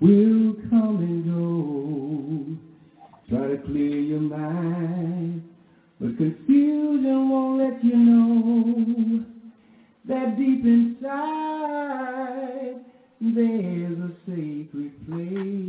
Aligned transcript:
will 0.00 0.54
come 0.70 0.98
and 1.00 1.24
go. 1.26 2.56
Try 3.28 3.48
to 3.48 3.58
clear 3.66 4.00
your 4.00 4.20
mind, 4.20 5.42
but 6.00 6.16
confusion 6.16 7.30
won't 7.30 7.58
let 7.58 7.84
you 7.84 7.96
know 7.96 9.24
that 10.08 10.36
deep 10.36 10.64
inside 10.64 11.96
there's 13.20 13.98
a 13.98 14.12
sacred 14.26 14.92
place 15.06 15.65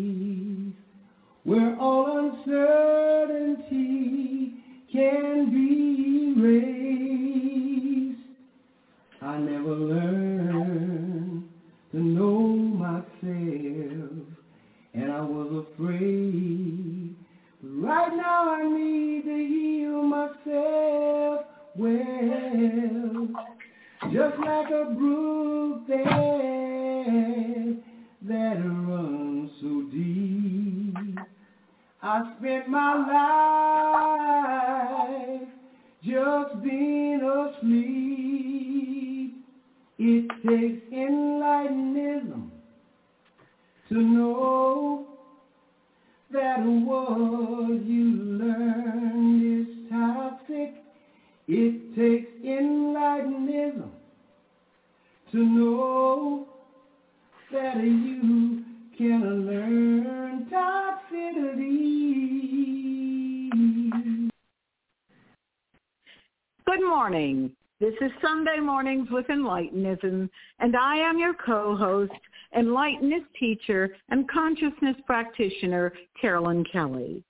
Mornings 68.87 69.11
with 69.11 69.27
Enlightenism, 69.27 70.29
and 70.59 70.75
I 70.77 70.95
am 70.95 71.19
your 71.19 71.33
co-host, 71.33 72.13
Enlightenist 72.57 73.25
teacher 73.37 73.89
and 74.07 74.29
consciousness 74.29 74.95
practitioner, 75.05 75.91
Carolyn 76.21 76.63
Kelly. 76.71 77.21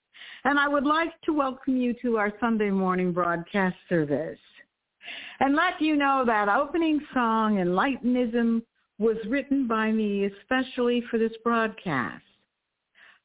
And 0.44 0.60
I 0.60 0.68
would 0.68 0.84
like 0.84 1.20
to 1.22 1.34
welcome 1.34 1.76
you 1.76 1.96
to 2.04 2.18
our 2.18 2.32
Sunday 2.40 2.70
morning 2.70 3.12
broadcast 3.12 3.76
service. 3.90 4.38
And 5.40 5.56
let 5.56 5.82
you 5.82 5.96
know 5.96 6.24
that 6.28 6.48
opening 6.48 7.02
song, 7.12 7.56
Enlightenism, 7.56 8.62
was 9.00 9.18
written 9.28 9.68
by 9.68 9.92
me 9.92 10.26
especially 10.26 11.02
for 11.10 11.18
this 11.18 11.34
broadcast. 11.44 12.24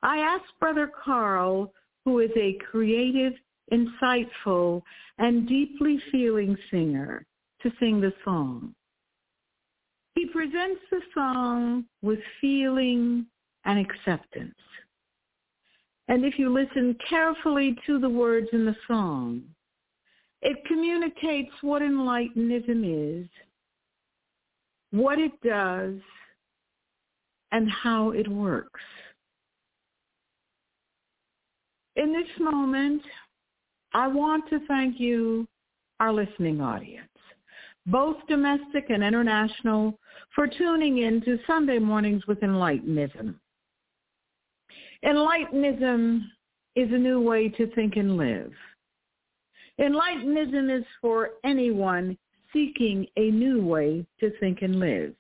I 0.03 0.21
asked 0.21 0.59
Brother 0.59 0.91
Carl, 1.05 1.75
who 2.07 2.21
is 2.21 2.31
a 2.39 2.57
creative, 2.71 3.35
insightful, 3.71 4.81
and 5.19 5.47
deeply 5.47 6.01
feeling 6.11 6.57
singer, 6.71 7.27
to 7.63 7.71
sing 7.79 8.01
the 8.01 8.13
song. 8.25 8.75
He 10.15 10.27
presents 10.27 10.81
the 10.91 11.01
song 11.15 11.85
with 12.03 12.19
feeling 12.41 13.27
and 13.65 13.79
acceptance. 13.79 14.55
And 16.09 16.25
if 16.25 16.39
you 16.39 16.53
listen 16.53 16.97
carefully 17.09 17.77
to 17.87 17.99
the 17.99 18.09
words 18.09 18.49
in 18.53 18.67
the 18.67 18.77
song, 18.87 19.43
it 20.43 20.57
communicates 20.67 21.53
what 21.63 21.83
enlightenism 21.83 23.23
is, 23.23 23.29
what 24.91 25.19
it 25.19 25.33
does, 25.43 25.95
and 27.53 27.71
how 27.71 28.11
it 28.11 28.27
works. 28.29 28.81
In 31.97 32.13
this 32.13 32.29
moment, 32.41 33.03
I 33.95 34.09
want 34.09 34.49
to 34.51 34.59
thank 34.67 34.99
you, 34.99 35.47
our 36.01 36.13
listening 36.13 36.61
audience, 36.61 37.12
both 37.87 38.17
domestic 38.29 38.91
and 38.91 39.03
international, 39.03 39.99
for 40.35 40.47
tuning 40.47 40.99
in 40.99 41.21
to 41.23 41.39
Sunday 41.47 41.79
Mornings 41.79 42.27
with 42.27 42.41
Enlightenism. 42.41 43.35
Enlightenism 45.05 46.21
is 46.77 46.93
a 46.93 46.99
new 46.99 47.21
way 47.21 47.49
to 47.49 47.67
think 47.75 47.97
and 47.97 48.17
live. 48.17 48.53
Enlightenism 49.81 50.79
is 50.79 50.85
for 51.01 51.31
anyone 51.45 52.17
seeking 52.53 53.07
a 53.17 53.31
new 53.31 53.65
way 53.65 54.07
to 54.21 54.31
think 54.39 54.63
and 54.63 54.79
live, 54.79 55.15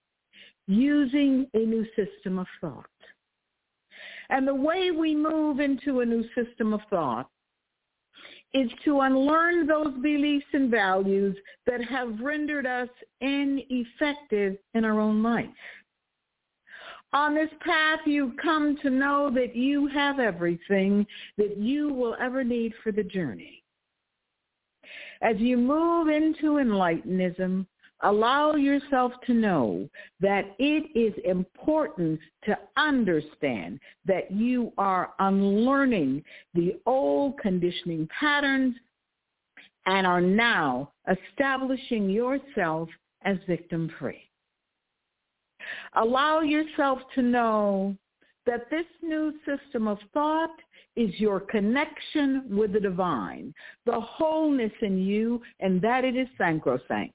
using 0.67 1.47
a 1.55 1.59
new 1.59 1.85
system 1.97 2.39
of 2.39 2.47
thought. 2.61 2.87
And 4.31 4.47
the 4.47 4.55
way 4.55 4.91
we 4.91 5.15
move 5.15 5.61
into 5.61 6.01
a 6.01 6.07
new 6.07 6.25
system 6.35 6.73
of 6.73 6.81
thought 6.89 7.29
is 8.55 8.71
to 8.85 9.01
unlearn 9.01 9.67
those 9.67 9.95
beliefs 10.03 10.47
and 10.53 10.71
values 10.71 11.37
that 11.67 11.83
have 11.83 12.21
rendered 12.21 12.67
us 12.67 12.89
ineffective 13.21 14.57
in 14.75 14.85
our 14.85 15.01
own 15.01 15.23
life. 15.23 15.47
On 17.15 17.35
this 17.35 17.51
path, 17.61 18.01
you 18.07 18.33
come 18.43 18.77
to 18.83 18.89
know 18.89 19.31
that 19.35 19.55
you 19.55 19.87
have 19.89 20.19
everything 20.19 21.07
that 21.37 21.59
you 21.59 21.93
will 21.93 22.17
ever 22.21 22.43
need 22.43 22.73
for 22.83 22.91
the 22.91 23.03
journey. 23.03 23.63
As 25.21 25.37
you 25.39 25.57
move 25.57 26.09
into 26.09 26.55
enlightenism, 26.55 27.67
allow 28.03 28.55
yourself 28.55 29.13
to 29.27 29.35
know 29.35 29.89
that 30.21 30.55
it 30.59 30.91
is 30.99 31.15
important 31.25 32.19
to 32.45 32.59
understand 32.77 33.79
that 34.07 34.31
you 34.31 34.73
are 34.79 35.13
unlearning 35.19 36.23
the 36.55 36.77
old 36.87 37.39
conditioning 37.39 38.09
patterns 38.19 38.75
and 39.87 40.07
are 40.07 40.21
now 40.21 40.91
establishing 41.11 42.09
yourself 42.09 42.89
as 43.25 43.37
victim 43.47 43.91
free. 43.99 44.23
Allow 45.95 46.41
yourself 46.41 46.99
to 47.15 47.23
know 47.23 47.97
that 48.47 48.69
this 48.71 48.87
new 49.03 49.33
system 49.47 49.87
of 49.87 49.99
thought 50.13 50.51
is 50.97 51.11
your 51.19 51.41
connection 51.41 52.45
with 52.51 52.73
the 52.73 52.81
divine, 52.81 53.55
the 53.87 53.99
wholeness 54.01 54.73
in 54.83 54.99
you, 54.99 55.41
and 55.61 55.81
that 55.81 56.05
it 56.05 56.17
is 56.17 56.29
sacrosanct. 56.37 57.15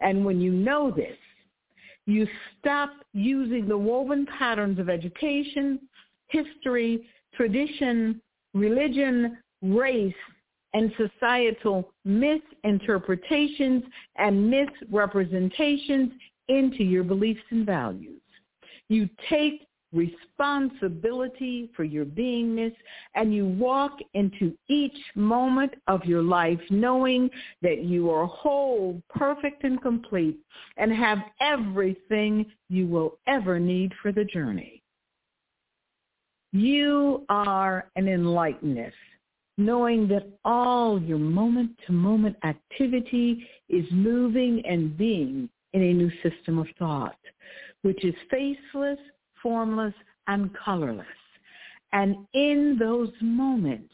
And 0.00 0.24
when 0.24 0.40
you 0.40 0.52
know 0.52 0.90
this, 0.90 1.16
you 2.06 2.26
stop 2.58 2.90
using 3.12 3.68
the 3.68 3.76
woven 3.76 4.26
patterns 4.38 4.78
of 4.78 4.88
education, 4.88 5.80
history, 6.28 7.06
tradition, 7.34 8.20
religion, 8.54 9.38
race, 9.62 10.14
and 10.72 10.92
societal 10.96 11.92
misinterpretations 12.04 13.82
and 14.16 14.50
misrepresentations 14.50 16.12
into 16.48 16.82
your 16.82 17.04
beliefs 17.04 17.42
and 17.50 17.66
values. 17.66 18.20
You 18.88 19.08
take 19.28 19.66
responsibility 19.92 21.70
for 21.76 21.84
your 21.84 22.04
beingness 22.04 22.74
and 23.14 23.34
you 23.34 23.46
walk 23.46 23.98
into 24.14 24.56
each 24.68 24.96
moment 25.14 25.72
of 25.88 26.04
your 26.04 26.22
life 26.22 26.60
knowing 26.70 27.28
that 27.62 27.84
you 27.84 28.10
are 28.10 28.26
whole, 28.26 29.02
perfect, 29.10 29.64
and 29.64 29.82
complete 29.82 30.38
and 30.76 30.92
have 30.92 31.18
everything 31.40 32.46
you 32.68 32.86
will 32.86 33.18
ever 33.26 33.58
need 33.58 33.92
for 34.00 34.12
the 34.12 34.24
journey. 34.24 34.82
You 36.52 37.24
are 37.28 37.90
an 37.96 38.08
enlightened 38.08 38.92
knowing 39.60 40.08
that 40.08 40.26
all 40.44 41.00
your 41.00 41.18
moment-to-moment 41.18 42.34
activity 42.44 43.46
is 43.68 43.84
moving 43.90 44.62
and 44.66 44.96
being 44.96 45.48
in 45.74 45.82
a 45.82 45.92
new 45.92 46.10
system 46.22 46.58
of 46.58 46.66
thought, 46.78 47.18
which 47.82 48.04
is 48.04 48.14
faceless, 48.30 48.98
formless, 49.42 49.94
and 50.26 50.50
colorless. 50.54 51.06
And 51.92 52.26
in 52.34 52.76
those 52.78 53.12
moments, 53.20 53.92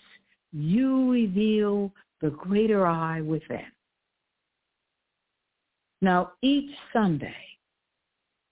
you 0.53 1.11
reveal 1.11 1.93
the 2.21 2.31
greater 2.31 2.87
I 2.87 3.21
within. 3.21 3.67
Now, 6.03 6.33
each 6.43 6.71
Sunday 6.93 7.35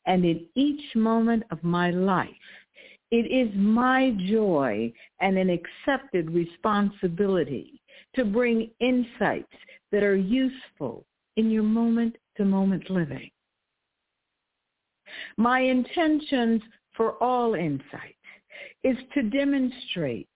and 0.07 0.25
in 0.25 0.47
each 0.55 0.95
moment 0.97 1.45
of 1.51 1.63
my 1.63 1.91
life, 1.91 2.31
it 3.11 3.31
is 3.31 3.55
my 3.55 4.17
joy 4.29 4.93
and 5.21 5.39
an 5.39 5.51
accepted 5.51 6.31
responsibility 6.31 7.81
to 8.17 8.25
bring 8.25 8.71
insights 8.81 9.53
that 9.93 10.03
are 10.03 10.17
useful 10.17 11.05
in 11.37 11.51
your 11.51 11.63
moment-to-moment 11.63 12.91
living. 12.91 13.31
My 15.37 15.61
intentions 15.61 16.63
for 16.97 17.23
all 17.23 17.55
insight 17.55 18.17
is 18.83 18.97
to 19.15 19.23
demonstrate 19.23 20.29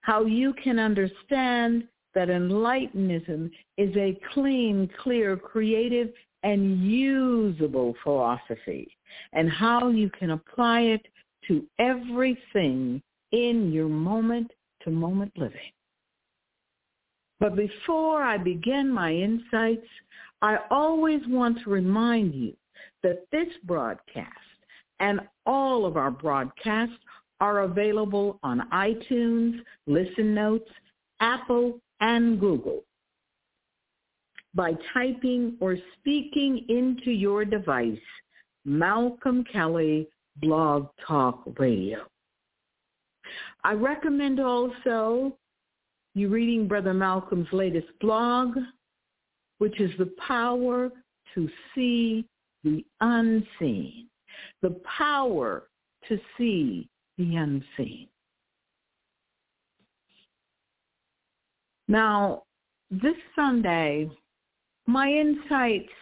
how 0.00 0.24
you 0.24 0.54
can 0.62 0.78
understand 0.78 1.86
that 2.14 2.28
Enlightenism 2.28 3.50
is 3.76 3.94
a 3.96 4.18
clean, 4.32 4.88
clear, 5.02 5.36
creative, 5.36 6.08
and 6.42 6.82
usable 6.82 7.94
philosophy, 8.02 8.88
and 9.32 9.50
how 9.50 9.88
you 9.88 10.08
can 10.10 10.30
apply 10.30 10.80
it 10.80 11.06
to 11.46 11.64
everything 11.78 13.02
in 13.32 13.72
your 13.72 13.88
moment-to-moment 13.88 15.32
living. 15.36 15.72
But 17.40 17.54
before 17.54 18.22
I 18.22 18.38
begin 18.38 18.90
my 18.90 19.12
insights, 19.12 19.86
I 20.42 20.58
always 20.70 21.20
want 21.26 21.58
to 21.64 21.70
remind 21.70 22.34
you 22.34 22.54
that 23.02 23.26
this 23.30 23.48
broadcast 23.64 24.28
and 25.00 25.20
all 25.46 25.86
of 25.86 25.96
our 25.96 26.10
broadcasts 26.10 26.96
are 27.40 27.60
available 27.60 28.38
on 28.42 28.68
iTunes, 28.72 29.60
Listen 29.86 30.34
Notes, 30.34 30.68
Apple, 31.20 31.80
and 32.00 32.40
Google. 32.40 32.82
By 34.54 34.72
typing 34.92 35.56
or 35.60 35.76
speaking 35.98 36.64
into 36.68 37.10
your 37.10 37.44
device, 37.44 37.98
Malcolm 38.64 39.44
Kelly 39.44 40.08
Blog 40.40 40.88
Talk 41.06 41.42
Radio. 41.58 42.00
I 43.62 43.74
recommend 43.74 44.40
also 44.40 45.36
you 46.14 46.28
reading 46.28 46.66
Brother 46.66 46.94
Malcolm's 46.94 47.48
latest 47.52 47.88
blog, 48.00 48.56
which 49.58 49.80
is 49.80 49.90
The 49.98 50.10
Power 50.26 50.90
to 51.34 51.48
See 51.74 52.24
the 52.64 52.84
Unseen 53.00 54.08
the 54.62 54.80
power 54.98 55.64
to 56.08 56.18
see 56.36 56.88
the 57.16 57.36
unseen. 57.36 58.08
Now, 61.88 62.44
this 62.90 63.16
Sunday, 63.34 64.10
my 64.86 65.08
insights 65.08 65.92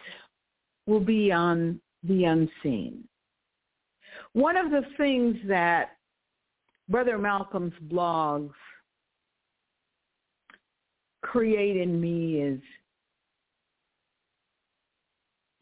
will 0.85 0.99
be 0.99 1.31
on 1.31 1.81
the 2.03 2.25
unseen. 2.25 3.03
One 4.33 4.55
of 4.55 4.71
the 4.71 4.83
things 4.97 5.37
that 5.47 5.97
Brother 6.89 7.17
Malcolm's 7.17 7.73
blogs 7.89 8.53
create 11.21 11.77
in 11.77 11.99
me 11.99 12.41
is 12.41 12.61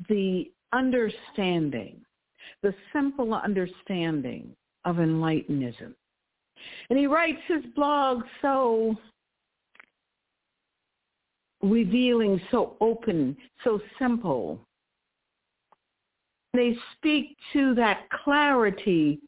the 0.08 0.52
understanding 0.74 2.05
the 2.62 2.74
simple 2.94 3.34
understanding 3.34 4.56
of 4.86 4.98
Enlightenism. 4.98 5.94
And 6.90 7.00
he 7.00 7.08
writes 7.08 7.42
his 7.48 7.64
blog 7.76 8.24
so 8.42 8.96
revealing, 11.62 12.40
so 12.52 12.78
open, 12.80 13.36
so 13.64 13.80
simple. 14.00 14.60
They 16.54 16.78
speak 16.96 17.36
to 17.54 17.76
that 17.76 18.08
clarity 18.24 19.20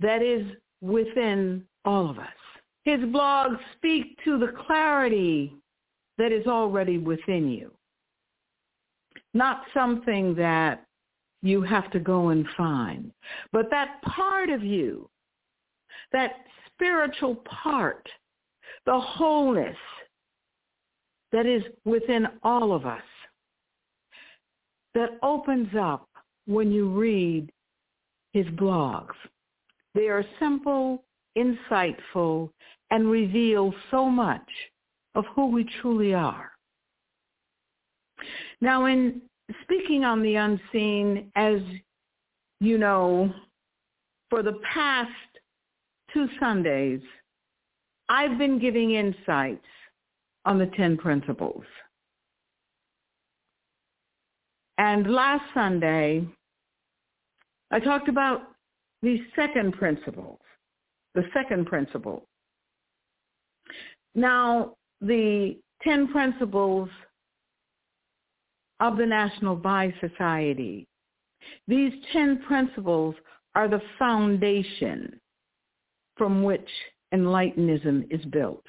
that 0.00 0.22
is 0.22 0.46
within 0.80 1.64
all 1.84 2.08
of 2.08 2.18
us. 2.18 2.26
His 2.84 3.00
blogs 3.00 3.58
speak 3.76 4.16
to 4.24 4.38
the 4.38 4.52
clarity 4.66 5.52
that 6.16 6.32
is 6.32 6.46
already 6.46 6.98
within 6.98 7.50
you. 7.50 7.70
Not 9.34 9.62
something 9.74 10.34
that 10.36 10.84
you 11.42 11.62
have 11.62 11.90
to 11.92 12.00
go 12.00 12.28
and 12.28 12.46
find. 12.56 13.12
But 13.52 13.70
that 13.70 14.02
part 14.02 14.50
of 14.50 14.62
you, 14.62 15.08
that 16.12 16.32
spiritual 16.66 17.36
part, 17.36 18.08
the 18.86 18.98
wholeness 18.98 19.76
that 21.32 21.46
is 21.46 21.62
within 21.84 22.26
all 22.42 22.72
of 22.72 22.86
us, 22.86 23.02
that 24.94 25.18
opens 25.22 25.68
up 25.78 26.08
when 26.46 26.72
you 26.72 26.88
read 26.88 27.50
his 28.32 28.46
blogs. 28.46 29.14
They 29.94 30.08
are 30.08 30.24
simple, 30.40 31.04
insightful, 31.36 32.50
and 32.90 33.10
reveal 33.10 33.74
so 33.90 34.08
much 34.08 34.48
of 35.14 35.24
who 35.34 35.46
we 35.46 35.68
truly 35.80 36.14
are. 36.14 36.52
Now, 38.60 38.86
in 38.86 39.20
speaking 39.62 40.04
on 40.04 40.22
the 40.22 40.34
unseen, 40.36 41.30
as 41.36 41.60
you 42.60 42.78
know, 42.78 43.32
for 44.30 44.42
the 44.42 44.60
past 44.74 45.10
two 46.12 46.26
Sundays, 46.38 47.00
I've 48.08 48.38
been 48.38 48.58
giving 48.58 48.92
insights 48.92 49.64
on 50.44 50.58
the 50.58 50.66
10 50.76 50.96
principles. 50.96 51.64
And 54.78 55.12
last 55.12 55.42
Sunday, 55.54 56.26
I 57.70 57.80
talked 57.80 58.08
about 58.08 58.42
the 59.02 59.18
second 59.36 59.74
principle, 59.74 60.40
the 61.14 61.24
second 61.34 61.66
principle. 61.66 62.24
Now, 64.14 64.74
the 65.00 65.56
10 65.82 66.08
principles 66.08 66.88
of 68.80 68.96
the 68.96 69.06
National 69.06 69.56
Bi 69.56 69.92
Society. 70.00 70.86
These 71.66 71.92
10 72.12 72.42
principles 72.46 73.14
are 73.54 73.68
the 73.68 73.82
foundation 73.98 75.20
from 76.16 76.42
which 76.42 76.68
Enlightenism 77.14 78.06
is 78.10 78.24
built. 78.26 78.64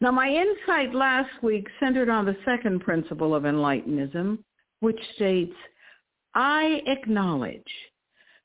Now, 0.00 0.12
my 0.12 0.28
insight 0.28 0.94
last 0.94 1.42
week 1.42 1.66
centered 1.80 2.08
on 2.08 2.24
the 2.24 2.36
second 2.44 2.80
principle 2.80 3.34
of 3.34 3.42
Enlightenism, 3.42 4.38
which 4.80 5.00
states, 5.14 5.54
I 6.34 6.82
acknowledge 6.86 7.62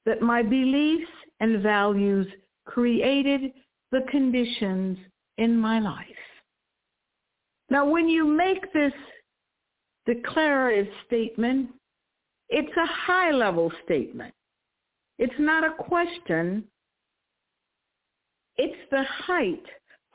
that 0.06 0.22
my 0.22 0.42
beliefs 0.42 1.12
and 1.40 1.62
values 1.62 2.28
created 2.66 3.52
the 3.92 4.02
conditions 4.10 4.98
in 5.38 5.58
my 5.58 5.80
life. 5.80 6.06
Now, 7.70 7.88
when 7.88 8.10
you 8.10 8.26
make 8.26 8.72
this 8.74 8.94
declarative 10.06 10.92
statement, 11.06 11.70
it's 12.50 12.76
a 12.78 12.86
high-level 12.86 13.72
statement. 13.86 14.34
It's 15.20 15.34
not 15.40 15.64
a 15.64 15.84
question. 15.84 16.64
It's 18.58 18.90
the 18.90 19.04
height 19.04 19.64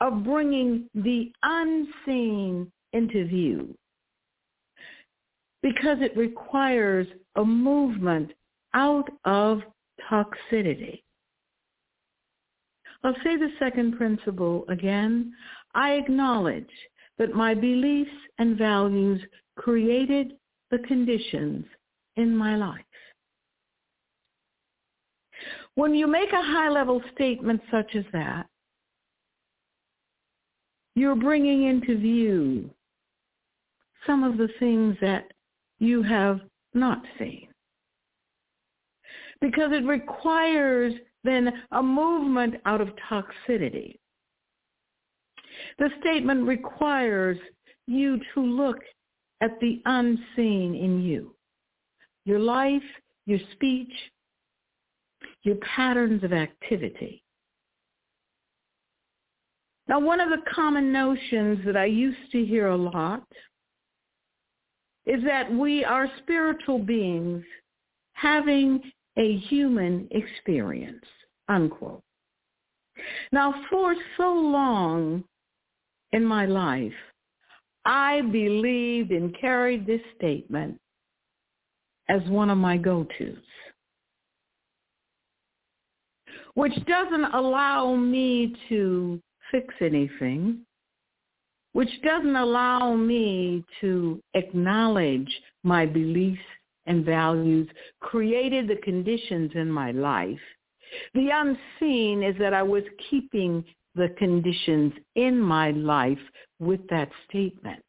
of 0.01 0.23
bringing 0.23 0.89
the 0.93 1.31
unseen 1.43 2.71
into 2.93 3.25
view 3.25 3.75
because 5.63 5.97
it 6.01 6.15
requires 6.15 7.07
a 7.35 7.43
movement 7.43 8.31
out 8.73 9.09
of 9.25 9.61
toxicity. 10.09 11.01
I'll 13.03 13.15
say 13.23 13.37
the 13.37 13.49
second 13.59 13.97
principle 13.97 14.65
again. 14.69 15.33
I 15.73 15.93
acknowledge 15.93 16.69
that 17.17 17.33
my 17.33 17.53
beliefs 17.53 18.11
and 18.37 18.57
values 18.57 19.21
created 19.57 20.33
the 20.71 20.79
conditions 20.79 21.65
in 22.15 22.35
my 22.35 22.55
life. 22.55 22.81
When 25.75 25.93
you 25.93 26.07
make 26.07 26.31
a 26.31 26.41
high-level 26.41 27.01
statement 27.13 27.61
such 27.69 27.95
as 27.95 28.05
that, 28.13 28.47
you're 30.95 31.15
bringing 31.15 31.65
into 31.65 31.97
view 31.97 32.69
some 34.07 34.23
of 34.23 34.37
the 34.37 34.49
things 34.59 34.95
that 35.01 35.31
you 35.79 36.01
have 36.01 36.39
not 36.73 37.03
seen. 37.19 37.47
Because 39.41 39.71
it 39.71 39.85
requires 39.85 40.93
then 41.23 41.51
a 41.71 41.83
movement 41.83 42.55
out 42.65 42.81
of 42.81 42.89
toxicity. 43.09 43.99
The 45.77 45.89
statement 45.99 46.47
requires 46.47 47.37
you 47.85 48.19
to 48.33 48.41
look 48.41 48.77
at 49.41 49.59
the 49.59 49.81
unseen 49.85 50.75
in 50.75 51.01
you, 51.01 51.35
your 52.25 52.39
life, 52.39 52.81
your 53.25 53.39
speech, 53.53 53.91
your 55.43 55.55
patterns 55.57 56.23
of 56.23 56.33
activity. 56.33 57.23
Now, 59.87 59.99
one 59.99 60.19
of 60.19 60.29
the 60.29 60.43
common 60.53 60.91
notions 60.91 61.59
that 61.65 61.77
I 61.77 61.85
used 61.85 62.31
to 62.31 62.43
hear 62.45 62.67
a 62.67 62.75
lot 62.75 63.23
is 65.05 65.23
that 65.23 65.49
we 65.51 65.85
are 65.85 66.11
spiritual 66.19 66.79
beings 66.79 67.43
having 68.13 68.81
a 69.15 69.37
human 69.37 70.07
experience, 70.11 71.05
unquote. 71.47 72.03
Now, 73.31 73.53
for 73.69 73.95
so 74.17 74.33
long 74.33 75.23
in 76.11 76.25
my 76.25 76.45
life, 76.45 76.91
I 77.87 78.19
believed 78.19 79.11
and 79.11 79.33
carried 79.39 79.87
this 79.87 80.01
statement 80.17 80.77
as 82.09 82.21
one 82.27 82.49
of 82.49 82.57
my 82.57 82.75
go-tos, 82.75 83.37
which 86.55 86.73
doesn't 86.85 87.33
allow 87.33 87.95
me 87.95 88.53
to 88.67 89.21
fix 89.51 89.73
anything, 89.79 90.65
which 91.71 91.89
doesn't 92.03 92.35
allow 92.35 92.93
me 92.93 93.63
to 93.79 94.21
acknowledge 94.33 95.29
my 95.63 95.85
beliefs 95.85 96.41
and 96.87 97.05
values 97.05 97.69
created 98.01 98.67
the 98.67 98.81
conditions 98.83 99.51
in 99.55 99.71
my 99.71 99.91
life. 99.91 100.39
The 101.13 101.29
unseen 101.31 102.21
is 102.21 102.35
that 102.39 102.53
I 102.53 102.63
was 102.63 102.83
keeping 103.09 103.63
the 103.95 104.09
conditions 104.17 104.91
in 105.15 105.39
my 105.39 105.71
life 105.71 106.19
with 106.59 106.85
that 106.89 107.09
statement 107.27 107.83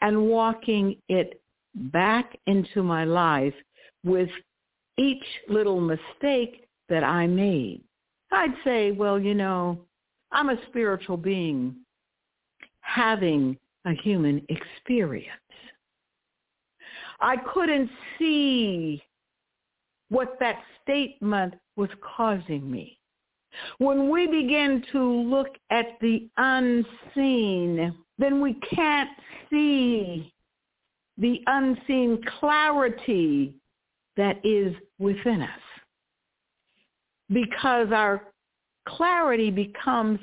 and 0.00 0.26
walking 0.28 0.96
it 1.08 1.40
back 1.74 2.36
into 2.46 2.82
my 2.82 3.04
life 3.04 3.54
with 4.04 4.28
each 4.98 5.24
little 5.48 5.80
mistake 5.80 6.66
that 6.88 7.04
I 7.04 7.26
made. 7.26 7.82
I'd 8.32 8.54
say, 8.64 8.90
well, 8.92 9.18
you 9.18 9.34
know, 9.34 9.78
I'm 10.32 10.50
a 10.50 10.58
spiritual 10.68 11.16
being 11.16 11.76
having 12.80 13.56
a 13.86 13.92
human 14.02 14.44
experience. 14.48 15.30
I 17.20 17.36
couldn't 17.52 17.90
see 18.18 19.02
what 20.08 20.36
that 20.40 20.60
statement 20.82 21.54
was 21.76 21.90
causing 22.16 22.70
me. 22.70 22.99
When 23.78 24.10
we 24.10 24.26
begin 24.26 24.84
to 24.92 25.02
look 25.02 25.56
at 25.70 25.98
the 26.00 26.28
unseen, 26.36 27.94
then 28.18 28.40
we 28.40 28.54
can't 28.74 29.10
see 29.50 30.32
the 31.18 31.40
unseen 31.46 32.22
clarity 32.38 33.54
that 34.16 34.44
is 34.44 34.74
within 34.98 35.42
us. 35.42 35.48
Because 37.28 37.88
our 37.92 38.32
clarity 38.86 39.50
becomes 39.50 40.18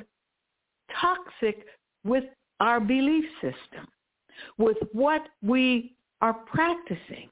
toxic 0.99 1.65
with 2.03 2.23
our 2.59 2.79
belief 2.79 3.25
system, 3.41 3.87
with 4.57 4.77
what 4.93 5.21
we 5.41 5.95
are 6.21 6.33
practicing. 6.33 7.29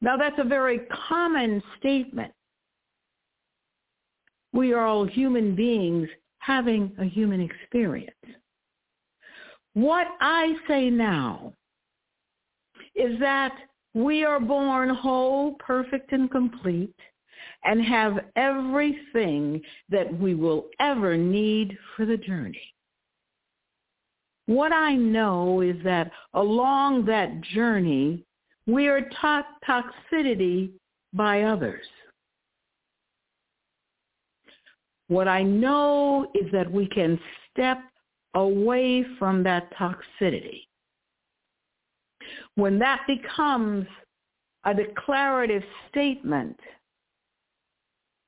Now 0.00 0.16
that's 0.16 0.38
a 0.38 0.44
very 0.44 0.80
common 1.08 1.62
statement 1.78 2.32
we 4.52 4.72
are 4.72 4.86
all 4.86 5.04
human 5.04 5.54
beings 5.54 6.08
having 6.38 6.92
a 6.98 7.04
human 7.04 7.40
experience. 7.40 8.10
What 9.74 10.06
I 10.20 10.54
say 10.68 10.90
now 10.90 11.54
is 12.94 13.18
that 13.20 13.54
we 13.94 14.24
are 14.24 14.40
born 14.40 14.90
whole, 14.90 15.54
perfect, 15.54 16.12
and 16.12 16.30
complete 16.30 16.94
and 17.64 17.82
have 17.82 18.18
everything 18.36 19.62
that 19.88 20.12
we 20.18 20.34
will 20.34 20.66
ever 20.80 21.16
need 21.16 21.76
for 21.96 22.04
the 22.04 22.16
journey. 22.16 22.74
What 24.46 24.72
I 24.72 24.94
know 24.94 25.60
is 25.60 25.76
that 25.84 26.10
along 26.34 27.06
that 27.06 27.40
journey, 27.42 28.24
we 28.66 28.88
are 28.88 29.08
taught 29.20 29.46
toxicity 29.66 30.70
by 31.12 31.42
others. 31.42 31.86
What 35.12 35.28
I 35.28 35.42
know 35.42 36.26
is 36.34 36.50
that 36.52 36.72
we 36.72 36.88
can 36.88 37.20
step 37.50 37.76
away 38.34 39.04
from 39.18 39.42
that 39.42 39.70
toxicity. 39.74 40.62
When 42.54 42.78
that 42.78 43.02
becomes 43.06 43.86
a 44.64 44.72
declarative 44.72 45.64
statement, 45.90 46.58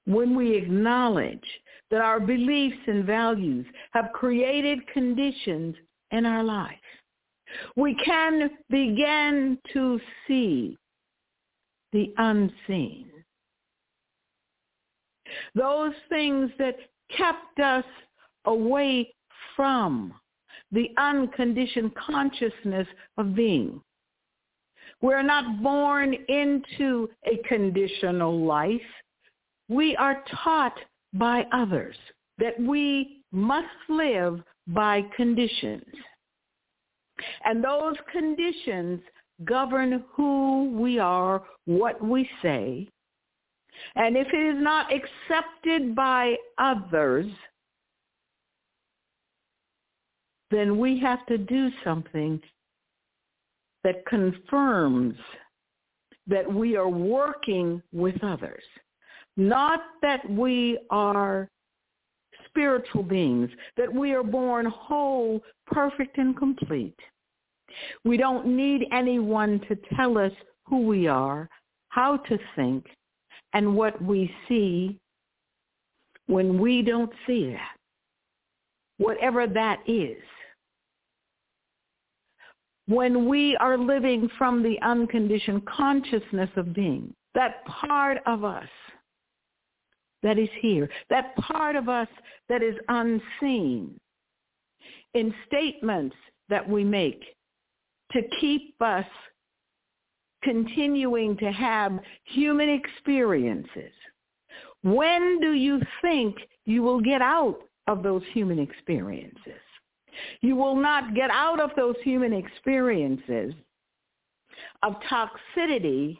when 0.04 0.36
we 0.36 0.56
acknowledge 0.56 1.48
that 1.90 2.02
our 2.02 2.20
beliefs 2.20 2.82
and 2.86 3.06
values 3.06 3.64
have 3.92 4.12
created 4.12 4.86
conditions 4.88 5.74
in 6.10 6.26
our 6.26 6.44
life, 6.44 6.76
we 7.76 7.94
can 8.04 8.50
begin 8.68 9.56
to 9.72 9.98
see 10.28 10.76
the 11.94 12.12
unseen 12.18 13.08
those 15.54 15.92
things 16.08 16.50
that 16.58 16.76
kept 17.16 17.60
us 17.60 17.84
away 18.46 19.12
from 19.56 20.12
the 20.72 20.90
unconditioned 20.96 21.92
consciousness 21.94 22.86
of 23.16 23.34
being. 23.34 23.80
We're 25.00 25.22
not 25.22 25.62
born 25.62 26.14
into 26.28 27.08
a 27.26 27.36
conditional 27.48 28.44
life. 28.44 28.80
We 29.68 29.96
are 29.96 30.24
taught 30.42 30.76
by 31.12 31.46
others 31.52 31.96
that 32.38 32.58
we 32.60 33.22
must 33.32 33.66
live 33.88 34.42
by 34.68 35.02
conditions. 35.16 35.84
And 37.44 37.62
those 37.62 37.94
conditions 38.10 39.00
govern 39.44 40.04
who 40.12 40.70
we 40.72 40.98
are, 40.98 41.42
what 41.66 42.02
we 42.02 42.28
say, 42.42 42.88
and 43.96 44.16
if 44.16 44.26
it 44.32 44.56
is 44.56 44.62
not 44.62 44.86
accepted 44.92 45.94
by 45.94 46.36
others, 46.58 47.26
then 50.50 50.78
we 50.78 50.98
have 51.00 51.24
to 51.26 51.38
do 51.38 51.70
something 51.82 52.40
that 53.82 54.06
confirms 54.06 55.16
that 56.26 56.50
we 56.50 56.76
are 56.76 56.88
working 56.88 57.82
with 57.92 58.22
others. 58.22 58.62
Not 59.36 59.80
that 60.00 60.28
we 60.30 60.78
are 60.90 61.48
spiritual 62.46 63.02
beings, 63.02 63.50
that 63.76 63.92
we 63.92 64.12
are 64.12 64.22
born 64.22 64.66
whole, 64.66 65.40
perfect, 65.66 66.18
and 66.18 66.36
complete. 66.36 66.98
We 68.04 68.16
don't 68.16 68.46
need 68.46 68.86
anyone 68.92 69.60
to 69.68 69.76
tell 69.96 70.16
us 70.18 70.32
who 70.66 70.86
we 70.86 71.08
are, 71.08 71.48
how 71.88 72.18
to 72.18 72.38
think, 72.54 72.86
and 73.54 73.76
what 73.76 74.00
we 74.02 74.32
see 74.48 74.98
when 76.26 76.60
we 76.60 76.82
don't 76.82 77.12
see 77.26 77.52
that, 77.52 77.76
whatever 78.98 79.46
that 79.46 79.80
is. 79.86 80.22
When 82.86 83.28
we 83.28 83.56
are 83.56 83.78
living 83.78 84.28
from 84.36 84.62
the 84.62 84.78
unconditioned 84.82 85.64
consciousness 85.66 86.50
of 86.56 86.74
being, 86.74 87.14
that 87.34 87.64
part 87.64 88.18
of 88.26 88.44
us 88.44 88.68
that 90.22 90.38
is 90.38 90.48
here, 90.60 90.90
that 91.08 91.34
part 91.36 91.76
of 91.76 91.88
us 91.88 92.08
that 92.48 92.62
is 92.62 92.74
unseen, 92.88 93.98
in 95.14 95.32
statements 95.46 96.16
that 96.48 96.68
we 96.68 96.84
make 96.84 97.22
to 98.12 98.20
keep 98.40 98.74
us 98.82 99.06
continuing 100.44 101.36
to 101.38 101.50
have 101.50 101.98
human 102.24 102.68
experiences. 102.68 103.92
When 104.82 105.40
do 105.40 105.54
you 105.54 105.80
think 106.02 106.36
you 106.66 106.82
will 106.82 107.00
get 107.00 107.22
out 107.22 107.58
of 107.88 108.02
those 108.02 108.22
human 108.32 108.58
experiences? 108.58 109.60
You 110.42 110.54
will 110.54 110.76
not 110.76 111.14
get 111.14 111.30
out 111.30 111.58
of 111.58 111.70
those 111.76 111.96
human 112.04 112.32
experiences 112.32 113.54
of 114.82 114.94
toxicity. 115.10 116.18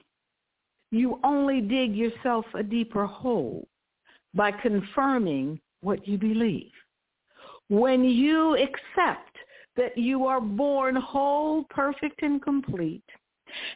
You 0.90 1.20
only 1.22 1.60
dig 1.60 1.94
yourself 1.94 2.46
a 2.54 2.62
deeper 2.62 3.06
hole 3.06 3.68
by 4.32 4.50
confirming 4.50 5.60
what 5.82 6.08
you 6.08 6.18
believe. 6.18 6.72
When 7.68 8.04
you 8.04 8.56
accept 8.56 9.36
that 9.76 9.96
you 9.96 10.26
are 10.26 10.40
born 10.40 10.96
whole, 10.96 11.64
perfect, 11.64 12.22
and 12.22 12.42
complete, 12.42 13.04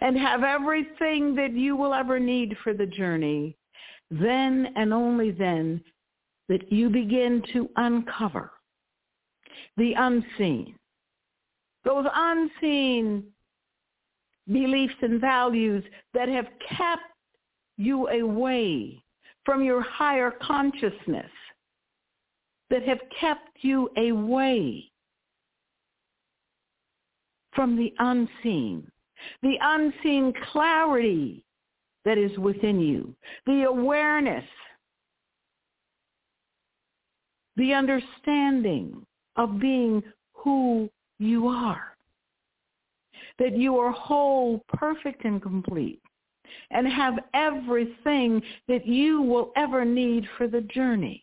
and 0.00 0.16
have 0.18 0.42
everything 0.42 1.34
that 1.34 1.52
you 1.52 1.76
will 1.76 1.94
ever 1.94 2.18
need 2.18 2.56
for 2.62 2.72
the 2.72 2.86
journey, 2.86 3.56
then 4.10 4.72
and 4.76 4.92
only 4.92 5.30
then 5.30 5.82
that 6.48 6.72
you 6.72 6.88
begin 6.88 7.42
to 7.52 7.68
uncover 7.76 8.52
the 9.76 9.92
unseen. 9.94 10.74
Those 11.84 12.06
unseen 12.14 13.24
beliefs 14.50 14.94
and 15.02 15.20
values 15.20 15.84
that 16.14 16.28
have 16.28 16.46
kept 16.76 17.02
you 17.76 18.08
away 18.08 19.02
from 19.44 19.62
your 19.62 19.82
higher 19.82 20.32
consciousness, 20.42 21.30
that 22.70 22.82
have 22.82 23.00
kept 23.18 23.48
you 23.60 23.90
away 23.96 24.90
from 27.54 27.76
the 27.76 27.92
unseen, 27.98 28.90
the 29.42 29.56
unseen 29.60 30.32
clarity 30.52 31.44
that 32.04 32.18
is 32.18 32.36
within 32.38 32.80
you, 32.80 33.14
the 33.46 33.64
awareness, 33.64 34.44
the 37.56 37.74
understanding 37.74 39.04
of 39.36 39.58
being 39.58 40.02
who 40.32 40.88
you 41.18 41.48
are. 41.48 41.96
That 43.38 43.56
you 43.56 43.76
are 43.78 43.92
whole, 43.92 44.64
perfect, 44.68 45.24
and 45.24 45.40
complete 45.40 46.00
and 46.70 46.86
have 46.86 47.14
everything 47.34 48.42
that 48.68 48.86
you 48.86 49.22
will 49.22 49.52
ever 49.56 49.84
need 49.84 50.26
for 50.36 50.48
the 50.48 50.62
journey. 50.62 51.22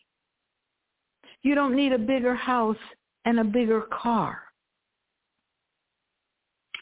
You 1.41 1.55
don't 1.55 1.75
need 1.75 1.93
a 1.93 1.99
bigger 1.99 2.35
house 2.35 2.77
and 3.25 3.39
a 3.39 3.43
bigger 3.43 3.81
car. 3.81 4.44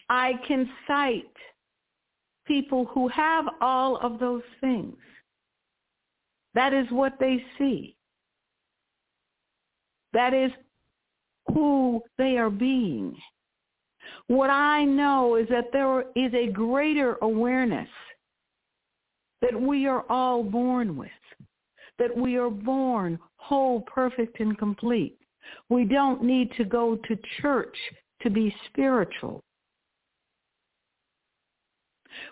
I 0.09 0.33
can 0.47 0.69
cite 0.87 1.25
people 2.45 2.85
who 2.85 3.07
have 3.07 3.45
all 3.61 3.97
of 3.97 4.19
those 4.19 4.43
things. 4.61 4.95
That 6.53 6.73
is 6.73 6.85
what 6.89 7.13
they 7.19 7.43
see. 7.57 7.95
That 10.13 10.33
is 10.33 10.51
who 11.47 12.01
they 12.17 12.37
are 12.37 12.49
being. 12.49 13.15
What 14.27 14.49
I 14.49 14.83
know 14.83 15.35
is 15.35 15.47
that 15.49 15.71
there 15.71 16.01
is 16.15 16.33
a 16.33 16.51
greater 16.51 17.17
awareness 17.21 17.89
that 19.41 19.59
we 19.59 19.87
are 19.87 20.05
all 20.09 20.43
born 20.43 20.95
with, 20.95 21.09
that 21.99 22.15
we 22.15 22.37
are 22.37 22.49
born 22.49 23.19
whole, 23.37 23.81
perfect, 23.81 24.39
and 24.39 24.57
complete. 24.57 25.17
We 25.69 25.83
don't 25.83 26.23
need 26.23 26.51
to 26.57 26.63
go 26.63 26.95
to 26.95 27.17
church 27.41 27.75
to 28.21 28.29
be 28.29 28.55
spiritual. 28.69 29.42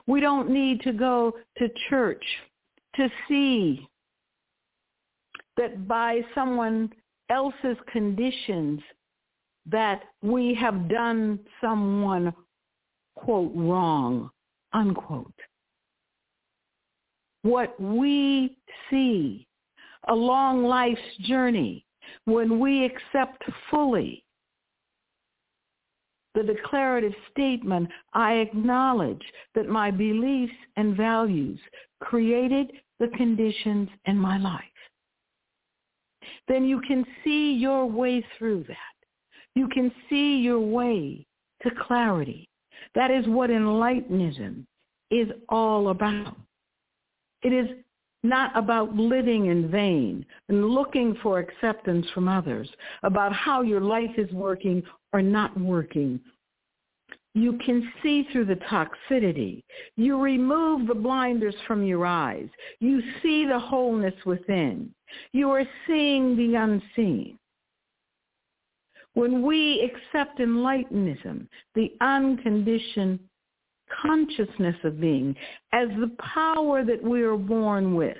We 0.07 0.19
don't 0.19 0.49
need 0.49 0.81
to 0.81 0.93
go 0.93 1.33
to 1.57 1.69
church 1.89 2.23
to 2.95 3.09
see 3.27 3.87
that 5.57 5.87
by 5.87 6.21
someone 6.33 6.91
else's 7.29 7.77
conditions 7.91 8.81
that 9.69 10.03
we 10.21 10.53
have 10.55 10.89
done 10.89 11.39
someone, 11.61 12.33
quote, 13.15 13.51
wrong, 13.55 14.29
unquote. 14.73 15.33
What 17.43 17.79
we 17.79 18.57
see 18.89 19.47
along 20.07 20.63
life's 20.63 20.99
journey 21.21 21.85
when 22.25 22.59
we 22.59 22.85
accept 22.85 23.43
fully 23.69 24.20
the 26.33 26.43
declarative 26.43 27.13
statement, 27.31 27.89
I 28.13 28.33
acknowledge 28.35 29.23
that 29.55 29.67
my 29.67 29.91
beliefs 29.91 30.53
and 30.77 30.95
values 30.95 31.59
created 32.01 32.71
the 32.99 33.09
conditions 33.09 33.89
in 34.05 34.17
my 34.17 34.37
life. 34.37 34.63
Then 36.47 36.65
you 36.65 36.81
can 36.81 37.05
see 37.23 37.53
your 37.53 37.85
way 37.85 38.25
through 38.37 38.65
that. 38.67 38.77
You 39.55 39.67
can 39.67 39.91
see 40.09 40.37
your 40.37 40.59
way 40.59 41.25
to 41.63 41.71
clarity. 41.87 42.47
That 42.95 43.11
is 43.11 43.27
what 43.27 43.49
enlightenism 43.49 44.65
is 45.09 45.27
all 45.49 45.89
about. 45.89 46.37
It 47.43 47.53
is 47.53 47.67
not 48.23 48.55
about 48.55 48.95
living 48.95 49.47
in 49.47 49.69
vain 49.69 50.25
and 50.47 50.69
looking 50.69 51.17
for 51.23 51.39
acceptance 51.39 52.05
from 52.13 52.27
others, 52.27 52.69
about 53.03 53.33
how 53.33 53.61
your 53.61 53.81
life 53.81 54.11
is 54.17 54.31
working 54.31 54.83
or 55.13 55.21
not 55.21 55.59
working. 55.59 56.19
You 57.33 57.57
can 57.65 57.91
see 58.03 58.27
through 58.31 58.45
the 58.45 58.59
toxicity. 58.69 59.63
You 59.95 60.21
remove 60.21 60.87
the 60.87 60.95
blinders 60.95 61.55
from 61.65 61.83
your 61.83 62.05
eyes. 62.05 62.49
You 62.79 63.01
see 63.23 63.45
the 63.45 63.59
wholeness 63.59 64.15
within. 64.25 64.93
You 65.31 65.49
are 65.51 65.63
seeing 65.87 66.35
the 66.35 66.55
unseen. 66.55 67.37
When 69.13 69.45
we 69.45 69.81
accept 69.81 70.39
enlightenism, 70.39 71.47
the 71.75 71.93
unconditioned 72.01 73.19
consciousness 74.01 74.75
of 74.83 74.99
being, 75.01 75.35
as 75.73 75.89
the 75.99 76.15
power 76.33 76.83
that 76.83 77.03
we 77.03 77.21
are 77.23 77.37
born 77.37 77.95
with, 77.95 78.17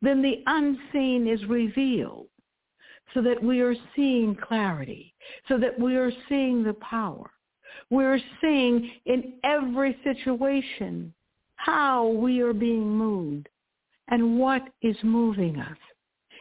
then 0.00 0.22
the 0.22 0.42
unseen 0.46 1.28
is 1.28 1.44
revealed 1.46 2.26
so 3.14 3.22
that 3.22 3.42
we 3.42 3.60
are 3.60 3.74
seeing 3.94 4.34
clarity, 4.36 5.14
so 5.48 5.58
that 5.58 5.78
we 5.78 5.96
are 5.96 6.12
seeing 6.28 6.62
the 6.62 6.74
power. 6.74 7.30
We're 7.90 8.20
seeing 8.40 8.90
in 9.06 9.34
every 9.44 9.96
situation 10.04 11.12
how 11.56 12.08
we 12.08 12.40
are 12.40 12.52
being 12.52 12.88
moved 12.88 13.48
and 14.08 14.38
what 14.38 14.62
is 14.82 14.96
moving 15.02 15.58
us. 15.58 15.78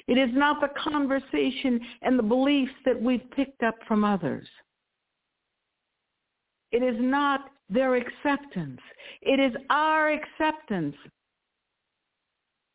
It 0.07 0.17
is 0.17 0.29
not 0.33 0.59
the 0.61 0.69
conversation 0.91 1.79
and 2.01 2.17
the 2.17 2.23
beliefs 2.23 2.73
that 2.85 3.01
we've 3.01 3.29
picked 3.31 3.63
up 3.63 3.75
from 3.87 4.03
others. 4.03 4.47
It 6.71 6.83
is 6.83 6.95
not 6.99 7.51
their 7.69 7.95
acceptance. 7.95 8.79
It 9.21 9.39
is 9.39 9.53
our 9.69 10.11
acceptance 10.11 10.95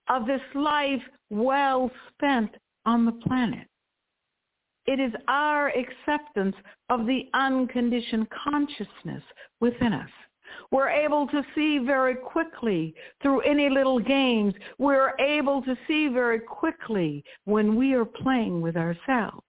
of 0.09 0.27
this 0.27 0.41
life 0.55 1.03
well 1.31 1.91
spent 2.13 2.51
on 2.85 3.05
the 3.05 3.13
planet. 3.13 3.67
It 4.87 5.01
is 5.01 5.13
our 5.29 5.69
acceptance 5.69 6.57
of 6.91 7.07
the 7.07 7.29
unconditioned 7.35 8.29
consciousness 8.31 9.23
within 9.61 9.93
us. 9.93 10.11
We're 10.71 10.89
able 10.89 11.27
to 11.29 11.43
see 11.55 11.79
very 11.79 12.15
quickly 12.15 12.95
through 13.21 13.41
any 13.41 13.69
little 13.69 13.99
games. 13.99 14.55
We're 14.79 15.15
able 15.19 15.63
to 15.63 15.77
see 15.87 16.09
very 16.09 16.41
quickly 16.41 17.25
when 17.45 17.77
we 17.77 17.95
are 17.95 18.05
playing 18.05 18.61
with 18.61 18.77
ourselves. 18.77 19.45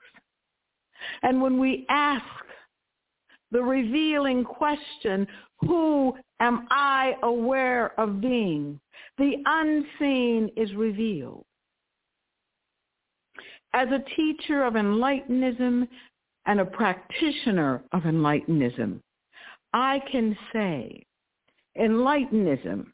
And 1.22 1.42
when 1.42 1.60
we 1.60 1.86
ask 1.90 2.26
the 3.52 3.62
revealing 3.62 4.44
question, 4.44 5.28
who 5.60 6.16
am 6.40 6.68
I 6.72 7.16
aware 7.24 8.00
of 8.00 8.20
being? 8.22 8.80
The 9.18 9.36
unseen 9.46 10.50
is 10.58 10.74
revealed. 10.74 11.46
As 13.78 13.90
a 13.92 14.04
teacher 14.16 14.64
of 14.64 14.74
Enlightenism 14.74 15.88
and 16.48 16.60
a 16.60 16.66
practitioner 16.66 17.84
of 17.92 18.02
Enlightenism, 18.06 19.00
I 19.72 20.02
can 20.12 20.36
say 20.52 21.04
Enlightenism 21.80 22.88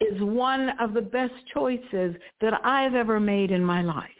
is 0.00 0.20
one 0.20 0.70
of 0.80 0.94
the 0.94 1.00
best 1.00 1.34
choices 1.54 2.16
that 2.40 2.54
I've 2.64 2.96
ever 2.96 3.20
made 3.20 3.52
in 3.52 3.64
my 3.64 3.82
life. 3.82 4.10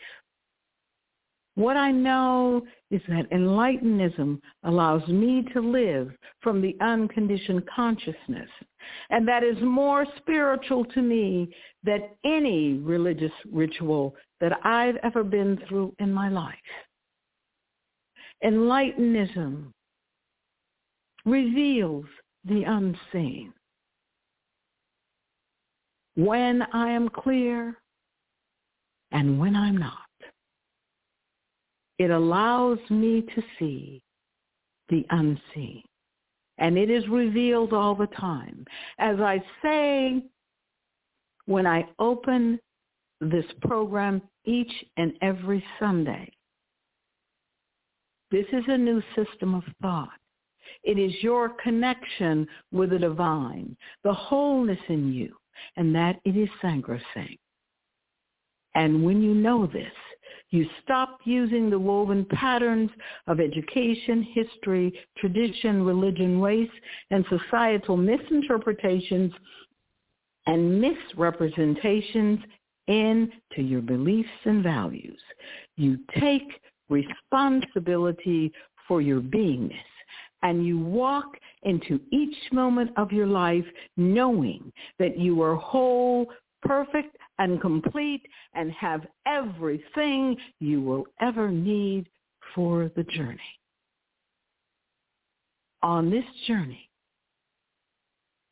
What 1.59 1.77
I 1.77 1.91
know 1.91 2.65
is 2.93 3.03
that 3.09 3.29
Enlightenism 3.33 4.41
allows 4.63 5.05
me 5.09 5.45
to 5.53 5.61
live 5.61 6.13
from 6.41 6.63
the 6.63 6.77
unconditioned 6.81 7.65
consciousness. 7.75 8.49
And 9.11 9.27
that 9.27 9.43
is 9.43 9.61
more 9.61 10.07
spiritual 10.19 10.85
to 10.85 11.03
me 11.03 11.53
than 11.83 12.11
any 12.25 12.75
religious 12.75 13.33
ritual 13.51 14.15
that 14.41 14.65
I've 14.65 14.99
ever 15.03 15.25
been 15.25 15.61
through 15.69 15.97
in 15.99 16.13
my 16.13 16.29
life. 16.29 16.55
Enlightenism 18.45 19.73
reveals 21.25 22.05
the 22.45 22.63
unseen. 22.63 23.53
when 26.15 26.63
I 26.73 26.91
am 26.91 27.09
clear 27.09 27.77
and 29.13 29.39
when 29.39 29.55
I'm 29.55 29.77
not. 29.77 30.08
It 31.99 32.11
allows 32.11 32.79
me 32.91 33.23
to 33.35 33.43
see 33.59 34.01
the 34.89 35.05
unseen. 35.11 35.83
And 36.59 36.77
it 36.77 36.91
is 36.91 37.07
revealed 37.09 37.73
all 37.73 37.95
the 37.95 38.07
time. 38.07 38.65
As 38.99 39.21
I 39.21 39.43
say, 39.63 40.23
when 41.47 41.67
I 41.67 41.87
open 41.99 42.59
this 43.21 43.45
program 43.63 44.23
each 44.45 44.73
and 44.97 45.13
every 45.23 45.65
Sunday, 45.79 46.31
this 48.31 48.47
is 48.53 48.65
a 48.67 48.77
new 48.77 49.03
system 49.17 49.55
of 49.55 49.65
thought. 49.81 50.11
It 50.83 50.99
is 50.99 51.13
your 51.23 51.51
connection 51.63 52.47
with 52.73 52.91
the 52.91 52.99
divine, 52.99 53.77
the 54.05 54.13
wholeness 54.13 54.79
in 54.89 55.13
you, 55.13 55.35
and 55.77 55.95
that 55.95 56.21
it 56.25 56.37
is 56.37 56.49
sacrosanct. 56.61 57.39
And 58.75 59.05
when 59.05 59.23
you 59.23 59.35
know 59.35 59.67
this, 59.67 59.93
you 60.51 60.67
stop 60.83 61.21
using 61.25 61.69
the 61.69 61.79
woven 61.79 62.25
patterns 62.31 62.91
of 63.27 63.41
education, 63.41 64.23
history, 64.23 64.93
tradition, 65.19 65.83
religion, 65.85 66.41
race, 66.41 66.71
and 67.11 67.25
societal 67.29 67.97
misinterpretations 67.97 69.33
and 70.47 70.81
misrepresentations 70.81 72.41
into 72.87 73.63
your 73.63 73.83
beliefs 73.83 74.29
and 74.45 74.63
values. 74.63 75.21
You 75.77 75.99
take 76.19 76.49
responsibility 76.89 78.51
for 78.87 79.03
your 79.03 79.21
beingness 79.21 79.75
and 80.43 80.65
you 80.65 80.79
walk 80.79 81.37
into 81.65 82.01
each 82.11 82.37
moment 82.53 82.91
of 82.97 83.13
your 83.13 83.27
life 83.27 83.65
knowing 83.97 84.73
that 84.99 85.19
you 85.19 85.43
are 85.43 85.57
whole, 85.57 86.27
perfect, 86.63 87.17
and 87.39 87.61
complete 87.61 88.23
and 88.55 88.73
have 88.73 89.07
everything 89.27 90.37
you 90.61 90.81
will 90.81 91.05
ever 91.21 91.51
need 91.51 92.09
for 92.55 92.91
the 92.97 93.05
journey. 93.05 93.39
On 95.83 96.11
this 96.11 96.25
journey, 96.47 96.91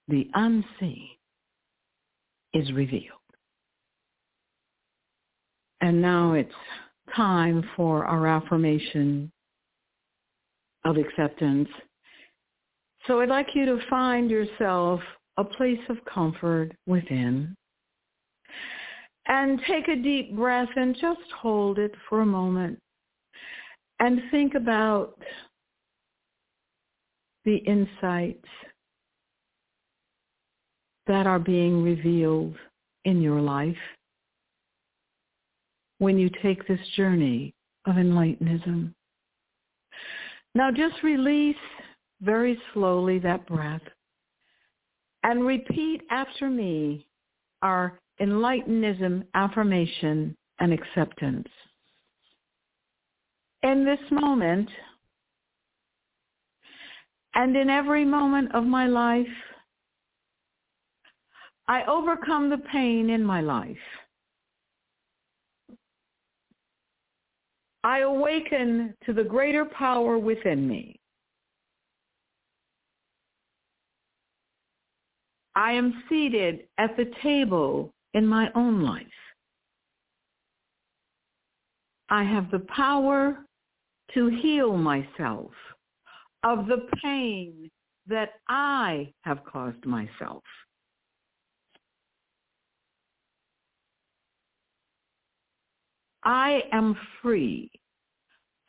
the 0.09 0.29
unseen 0.35 1.09
is 2.55 2.71
revealed. 2.73 3.11
And 5.81 6.01
now 6.01 6.35
it's 6.35 6.51
time 7.15 7.69
for 7.77 8.05
our 8.07 8.27
affirmation 8.27 9.31
of 10.85 10.97
acceptance. 10.97 11.69
So 13.07 13.21
I'd 13.21 13.29
like 13.29 13.49
you 13.55 13.67
to 13.67 13.79
find 13.91 14.31
yourself 14.31 15.01
a 15.37 15.45
place 15.45 15.81
of 15.89 15.99
comfort 16.13 16.73
within. 16.87 17.57
And 19.29 19.61
take 19.67 19.89
a 19.89 19.97
deep 19.97 20.37
breath 20.37 20.69
and 20.77 20.95
just 20.95 21.31
hold 21.41 21.79
it 21.79 21.93
for 22.09 22.21
a 22.21 22.27
moment. 22.27 22.79
And 23.99 24.21
think 24.31 24.55
about 24.55 25.19
the 27.45 27.57
insights 27.57 28.45
that 31.07 31.27
are 31.27 31.39
being 31.39 31.83
revealed 31.83 32.55
in 33.05 33.23
your 33.23 33.41
life 33.41 33.77
when 35.99 36.19
you 36.19 36.31
take 36.43 36.67
this 36.67 36.81
journey 36.97 37.55
of 37.87 37.95
enlightenism. 37.95 38.93
Now 40.55 40.71
just 40.71 41.03
release 41.03 41.57
very 42.21 42.59
slowly 42.73 43.19
that 43.21 43.47
breath 43.47 43.83
and 45.23 45.47
repeat 45.47 46.03
after 46.11 46.49
me 46.49 47.07
our 47.63 47.99
enlightenism 48.21 49.25
affirmation 49.35 50.37
and 50.59 50.73
acceptance. 50.73 51.49
In 53.63 53.85
this 53.85 54.01
moment 54.11 54.69
and 57.35 57.57
in 57.57 57.69
every 57.69 58.05
moment 58.05 58.55
of 58.55 58.65
my 58.65 58.87
life, 58.87 59.27
I 61.69 61.85
overcome 61.85 62.49
the 62.49 62.59
pain 62.59 63.11
in 63.11 63.25
my 63.25 63.41
life. 63.41 63.77
I 67.83 68.01
awaken 68.01 68.95
to 69.05 69.13
the 69.13 69.25
greater 69.25 69.65
power 69.65 70.19
within 70.19 70.67
me. 70.67 70.99
I 75.55 75.73
am 75.73 76.03
seated 76.09 76.67
at 76.79 76.97
the 76.97 77.11
table 77.23 77.95
in 78.17 78.27
my 78.27 78.49
own 78.55 78.83
life. 78.83 79.07
I 82.09 82.25
have 82.25 82.51
the 82.51 82.61
power 82.61 83.37
to 84.15 84.29
heal 84.29 84.75
myself 84.79 85.51
of 86.43 86.67
the 86.67 86.89
pain 87.03 87.71
that 88.07 88.31
I 88.49 89.13
have 89.21 89.45
caused 89.45 89.85
myself. 89.85 90.43
I 96.25 96.63
am 96.73 96.97
free 97.21 97.71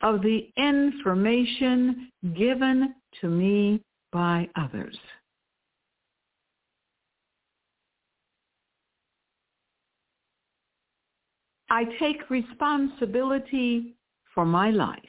of 0.02 0.20
the 0.20 0.52
information 0.58 2.12
given 2.36 2.94
to 3.22 3.28
me 3.28 3.80
by 4.12 4.46
others. 4.56 4.98
I 11.70 11.84
take 11.98 12.30
responsibility 12.30 13.94
for 14.34 14.44
my 14.44 14.70
life. 14.70 15.00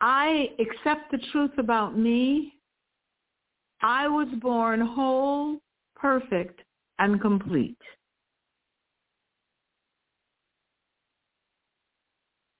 I 0.00 0.50
accept 0.58 1.10
the 1.10 1.18
truth 1.30 1.52
about 1.58 1.96
me. 1.96 2.54
I 3.82 4.08
was 4.08 4.28
born 4.40 4.80
whole, 4.80 5.58
perfect, 5.96 6.60
and 6.98 7.20
complete. 7.20 7.78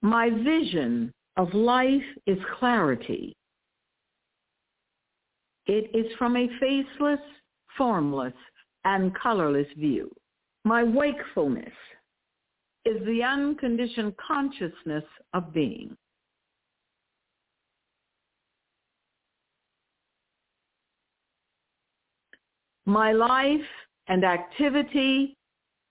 My 0.02 0.30
vision 0.30 1.12
of 1.36 1.52
life 1.54 2.02
is 2.26 2.38
clarity. 2.58 3.36
It 5.66 5.90
is 5.94 6.06
from 6.18 6.36
a 6.36 6.48
faceless, 6.58 7.20
formless, 7.76 8.34
and 8.84 9.14
colorless 9.14 9.66
view. 9.76 10.10
My 10.64 10.82
wakefulness 10.82 11.72
is 12.84 13.04
the 13.06 13.22
unconditioned 13.22 14.14
consciousness 14.16 15.04
of 15.34 15.52
being. 15.52 15.96
My 22.86 23.12
life 23.12 23.60
and 24.08 24.24
activity 24.24 25.36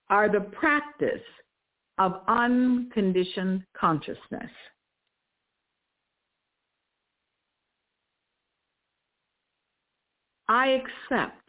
are 0.09 0.29
the 0.29 0.41
practice 0.41 1.21
of 1.97 2.21
unconditioned 2.27 3.63
consciousness. 3.77 4.51
I 10.49 10.81
accept 10.81 11.47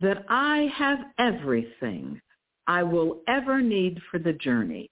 that 0.00 0.24
I 0.28 0.70
have 0.76 0.98
everything 1.18 2.20
I 2.66 2.82
will 2.82 3.20
ever 3.28 3.62
need 3.62 4.00
for 4.10 4.18
the 4.18 4.32
journey. 4.32 4.90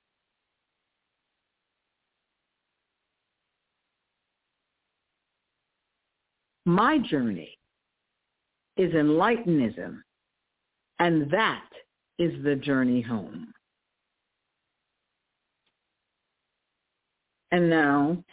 My 6.66 6.98
journey 6.98 7.58
is 8.76 8.92
enlightenism, 8.94 9.98
and 10.98 11.30
that 11.30 11.68
is 12.18 12.32
the 12.42 12.56
journey 12.56 13.02
home. 13.02 13.52
And 17.52 17.68
now, 17.68 18.24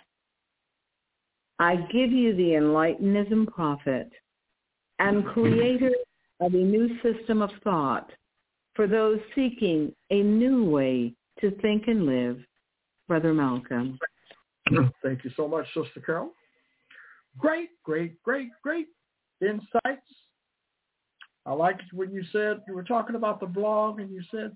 I 1.60 1.76
give 1.76 2.12
you 2.12 2.36
the 2.36 2.54
enlightenism 2.54 3.48
prophet 3.48 4.10
and 5.00 5.26
creator 5.34 5.92
of 6.42 6.54
a 6.54 6.58
new 6.58 6.90
system 7.02 7.42
of 7.42 7.52
thought 7.64 8.12
for 8.74 8.88
those 8.88 9.20
seeking 9.36 9.94
a 10.10 10.22
new 10.22 10.64
way 10.66 11.14
to 11.40 11.52
think 11.62 11.88
and 11.88 12.06
live, 12.06 12.40
Brother 13.08 13.34
Malcolm. 13.34 13.98
Thank 15.04 15.24
you 15.24 15.32
so 15.38 15.48
much, 15.48 15.66
Sister 15.68 16.02
Carol. 16.06 16.32
Great, 17.38 17.70
great, 17.84 18.22
great, 18.24 18.50
great 18.64 18.88
insights. 19.42 20.06
I 21.46 21.54
liked 21.54 21.84
when 21.94 22.12
you 22.12 22.24
said 22.32 22.62
you 22.68 22.74
were 22.74 22.84
talking 22.84 23.16
about 23.16 23.40
the 23.40 23.48
blog 23.48 24.00
and 24.00 24.12
you 24.12 24.22
said 24.30 24.56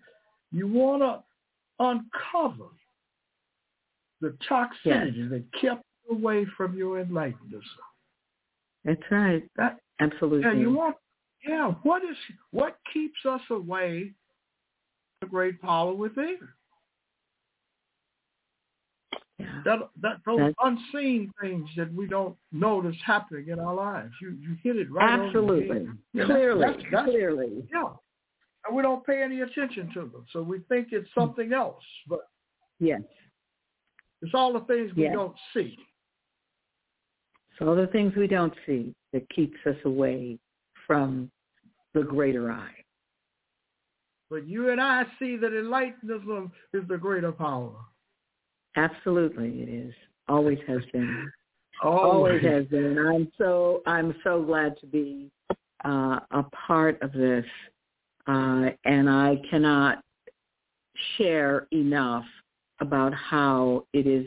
you 0.51 0.67
want 0.67 1.01
to 1.01 1.23
uncover 1.79 2.69
the 4.21 4.35
toxicity 4.49 5.17
yes. 5.17 5.29
that 5.29 5.43
kept 5.59 5.83
you 6.07 6.15
away 6.15 6.45
from 6.55 6.77
your 6.77 6.99
enlightenment. 6.99 7.63
That's 8.83 9.01
right. 9.09 9.43
That 9.55 9.79
absolutely. 9.99 10.47
And 10.49 10.61
you 10.61 10.71
want, 10.73 10.95
yeah. 11.47 11.73
What 11.83 12.03
is 12.03 12.17
what 12.51 12.77
keeps 12.93 13.17
us 13.27 13.41
away? 13.49 14.11
The 15.21 15.27
great 15.27 15.61
power 15.61 15.93
within. 15.93 16.37
Yeah. 19.37 19.61
That 19.65 19.79
that 20.01 20.17
those 20.25 20.39
That's, 20.39 20.55
unseen 20.63 21.31
things 21.41 21.67
that 21.75 21.93
we 21.93 22.07
don't 22.07 22.35
notice 22.51 22.95
happening 23.05 23.49
in 23.49 23.59
our 23.59 23.75
lives. 23.75 24.13
You 24.21 24.37
you 24.39 24.55
hit 24.63 24.77
it 24.77 24.91
right 24.91 25.19
absolutely, 25.19 25.69
on 25.77 25.99
the 26.13 26.19
head. 26.19 26.27
clearly, 26.27 26.61
that's, 26.61 26.83
that's, 26.91 27.09
clearly. 27.09 27.67
Yeah, 27.71 27.89
and 28.65 28.75
we 28.75 28.81
don't 28.81 29.05
pay 29.05 29.21
any 29.21 29.41
attention 29.41 29.91
to 29.93 30.01
them, 30.01 30.25
so 30.31 30.41
we 30.41 30.59
think 30.69 30.89
it's 30.91 31.09
hmm. 31.13 31.19
something 31.19 31.51
else. 31.53 31.83
But 32.07 32.21
yes, 32.79 33.01
it's 34.21 34.33
all 34.33 34.53
the 34.53 34.61
things 34.61 34.91
we 34.95 35.03
yes. 35.03 35.13
don't 35.13 35.35
see. 35.53 35.77
It's 37.51 37.61
all 37.61 37.75
the 37.75 37.87
things 37.87 38.13
we 38.15 38.27
don't 38.27 38.53
see 38.65 38.93
that 39.13 39.29
keeps 39.29 39.57
us 39.65 39.77
away 39.85 40.39
from 40.87 41.31
the 41.95 42.03
greater 42.03 42.51
I. 42.51 42.69
But 44.29 44.47
you 44.47 44.69
and 44.69 44.79
I 44.79 45.05
see 45.17 45.37
that 45.37 45.57
enlightenment 45.57 46.51
is 46.73 46.83
the 46.87 46.97
greater 46.97 47.31
power. 47.31 47.73
Absolutely, 48.75 49.61
it 49.61 49.69
is. 49.69 49.93
Always 50.27 50.59
has 50.67 50.81
been. 50.91 51.31
Always, 51.81 52.13
Always 52.13 52.43
has 52.43 52.65
been. 52.65 52.97
I'm 52.97 53.31
so 53.37 53.81
I'm 53.87 54.13
so 54.23 54.43
glad 54.43 54.77
to 54.81 54.87
be 54.87 55.31
uh, 55.85 56.19
a 56.31 56.43
part 56.67 57.01
of 57.01 57.13
this, 57.13 57.45
uh, 58.27 58.69
and 58.85 59.09
I 59.09 59.39
cannot 59.49 60.03
share 61.17 61.67
enough 61.71 62.25
about 62.81 63.13
how 63.13 63.85
it 63.93 64.05
has 64.05 64.25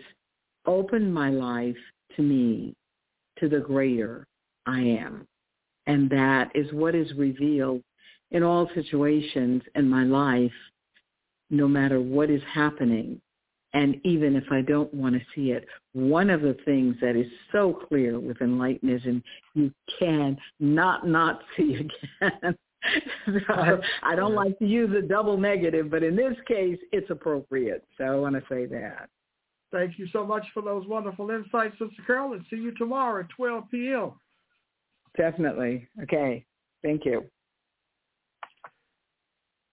opened 0.67 1.13
my 1.13 1.31
life 1.31 1.77
to 2.17 2.23
me, 2.23 2.75
to 3.39 3.49
the 3.49 3.61
greater 3.61 4.27
I 4.67 4.81
am, 4.81 5.27
and 5.89 6.09
that 6.11 6.51
is 6.55 6.73
what 6.73 6.95
is 6.95 7.13
revealed 7.15 7.83
in 8.31 8.45
all 8.45 8.71
situations 8.75 9.63
in 9.75 9.89
my 9.89 10.05
life, 10.05 10.53
no 11.51 11.67
matter 11.67 12.01
what 12.01 12.31
is 12.31 12.43
happening 12.53 13.21
and 13.75 14.01
even 14.05 14.35
if 14.35 14.45
I 14.51 14.63
don't 14.63 14.93
want 14.95 15.15
to 15.15 15.21
see 15.35 15.51
it, 15.51 15.67
one 15.93 16.31
of 16.31 16.41
the 16.41 16.57
things 16.65 16.97
that 17.01 17.17
is 17.17 17.27
so 17.53 17.79
clear 17.89 18.19
with 18.19 18.39
enlightenism, 18.39 19.23
you 19.55 19.73
can 19.99 20.39
not 20.59 21.07
not 21.07 21.41
see 21.57 21.75
again. 21.75 22.57
so 23.27 23.81
I 24.03 24.15
don't 24.15 24.35
like 24.35 24.59
to 24.61 24.67
use 24.67 24.95
a 24.97 25.07
double 25.07 25.37
negative, 25.37 25.91
but 25.91 26.03
in 26.03 26.17
this 26.17 26.35
case, 26.47 26.79
it's 26.93 27.11
appropriate. 27.11 27.85
So 27.99 28.05
I 28.05 28.15
want 28.15 28.37
to 28.37 28.43
say 28.49 28.67
that. 28.67 29.09
Thank 29.71 29.99
you 29.99 30.07
so 30.13 30.25
much 30.25 30.47
for 30.55 30.63
those 30.63 30.87
wonderful 30.87 31.31
insights, 31.31 31.79
Sister 31.79 32.03
Carol, 32.07 32.33
and 32.33 32.45
see 32.49 32.57
you 32.57 32.73
tomorrow 32.77 33.21
at 33.21 33.29
12 33.37 33.65
p.m. 33.71 34.13
Definitely. 35.19 35.87
Okay. 36.05 36.47
Thank 36.83 37.05
you. 37.05 37.25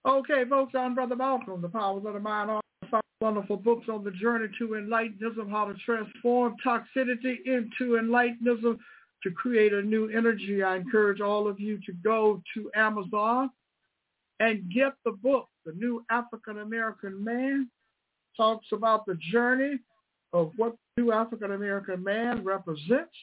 Okay, 0.06 0.44
folks, 0.48 0.74
I'm 0.76 0.94
Brother 0.94 1.16
Malcolm, 1.16 1.62
the 1.62 1.68
Powers 1.68 2.04
of 2.06 2.14
the 2.14 2.20
Mind 2.20 2.50
five 2.90 3.02
wonderful 3.20 3.56
books 3.56 3.88
on 3.88 4.04
the 4.04 4.10
journey 4.10 4.46
to 4.58 4.68
enlightenism, 4.68 5.50
how 5.50 5.64
to 5.64 5.74
transform 5.84 6.54
toxicity 6.64 7.38
into 7.44 7.98
enlightenism 8.00 8.78
to 9.22 9.30
create 9.30 9.72
a 9.72 9.82
new 9.82 10.08
energy. 10.10 10.62
I 10.62 10.76
encourage 10.76 11.20
all 11.20 11.48
of 11.48 11.58
you 11.58 11.78
to 11.86 11.92
go 12.04 12.42
to 12.54 12.70
Amazon 12.76 13.50
and 14.38 14.70
get 14.72 14.92
the 15.04 15.12
book, 15.12 15.48
The 15.64 15.72
New 15.72 16.04
African 16.10 16.58
American 16.58 17.22
Man. 17.24 17.70
Talks 18.36 18.66
about 18.72 19.06
the 19.06 19.18
journey 19.32 19.78
of 20.32 20.52
what 20.56 20.76
the 20.96 21.02
new 21.02 21.12
African 21.12 21.52
American 21.52 22.04
man 22.04 22.44
represents. 22.44 23.14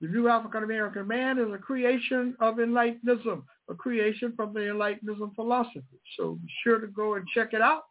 The 0.00 0.08
new 0.08 0.28
African 0.28 0.64
American 0.64 1.06
man 1.06 1.38
is 1.38 1.52
a 1.52 1.58
creation 1.58 2.36
of 2.40 2.56
Enlightenism, 2.56 3.42
a 3.68 3.74
creation 3.74 4.32
from 4.36 4.52
the 4.52 4.60
Enlightenism 4.60 5.34
philosophy. 5.34 6.00
So 6.16 6.34
be 6.34 6.52
sure 6.62 6.78
to 6.78 6.88
go 6.88 7.14
and 7.14 7.26
check 7.28 7.52
it 7.52 7.62
out. 7.62 7.84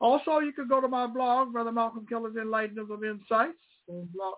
Also, 0.00 0.38
you 0.38 0.52
can 0.52 0.68
go 0.68 0.80
to 0.80 0.88
my 0.88 1.06
blog, 1.06 1.52
Brother 1.52 1.72
Malcolm 1.72 2.06
Kelly's 2.08 2.34
Enlightenism 2.34 3.08
Insights. 3.08 3.58
Blog, 3.88 4.34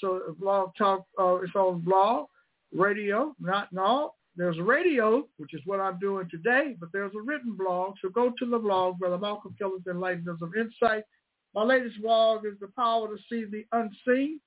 so 0.00 0.36
blog 0.38 0.70
talk, 0.76 1.06
uh, 1.18 1.36
it's 1.36 1.54
on 1.54 1.80
blog, 1.80 2.26
radio, 2.72 3.34
not 3.40 3.72
no. 3.72 4.12
There's 4.36 4.58
a 4.58 4.62
radio, 4.62 5.26
which 5.38 5.54
is 5.54 5.62
what 5.64 5.80
I'm 5.80 5.98
doing 5.98 6.28
today, 6.30 6.76
but 6.78 6.90
there's 6.92 7.14
a 7.14 7.22
written 7.22 7.56
blog. 7.56 7.94
So 8.02 8.10
go 8.10 8.32
to 8.38 8.46
the 8.46 8.58
blog, 8.58 8.98
Brother 8.98 9.18
Malcolm 9.18 9.54
Kelly's 9.58 9.82
Enlightenism 9.86 10.54
Insights. 10.56 11.08
My 11.54 11.62
latest 11.62 12.02
blog 12.02 12.44
is 12.44 12.52
The 12.60 12.68
Power 12.76 13.08
to 13.08 13.22
See 13.30 13.46
the 13.46 13.64
Unseen. 13.72 14.38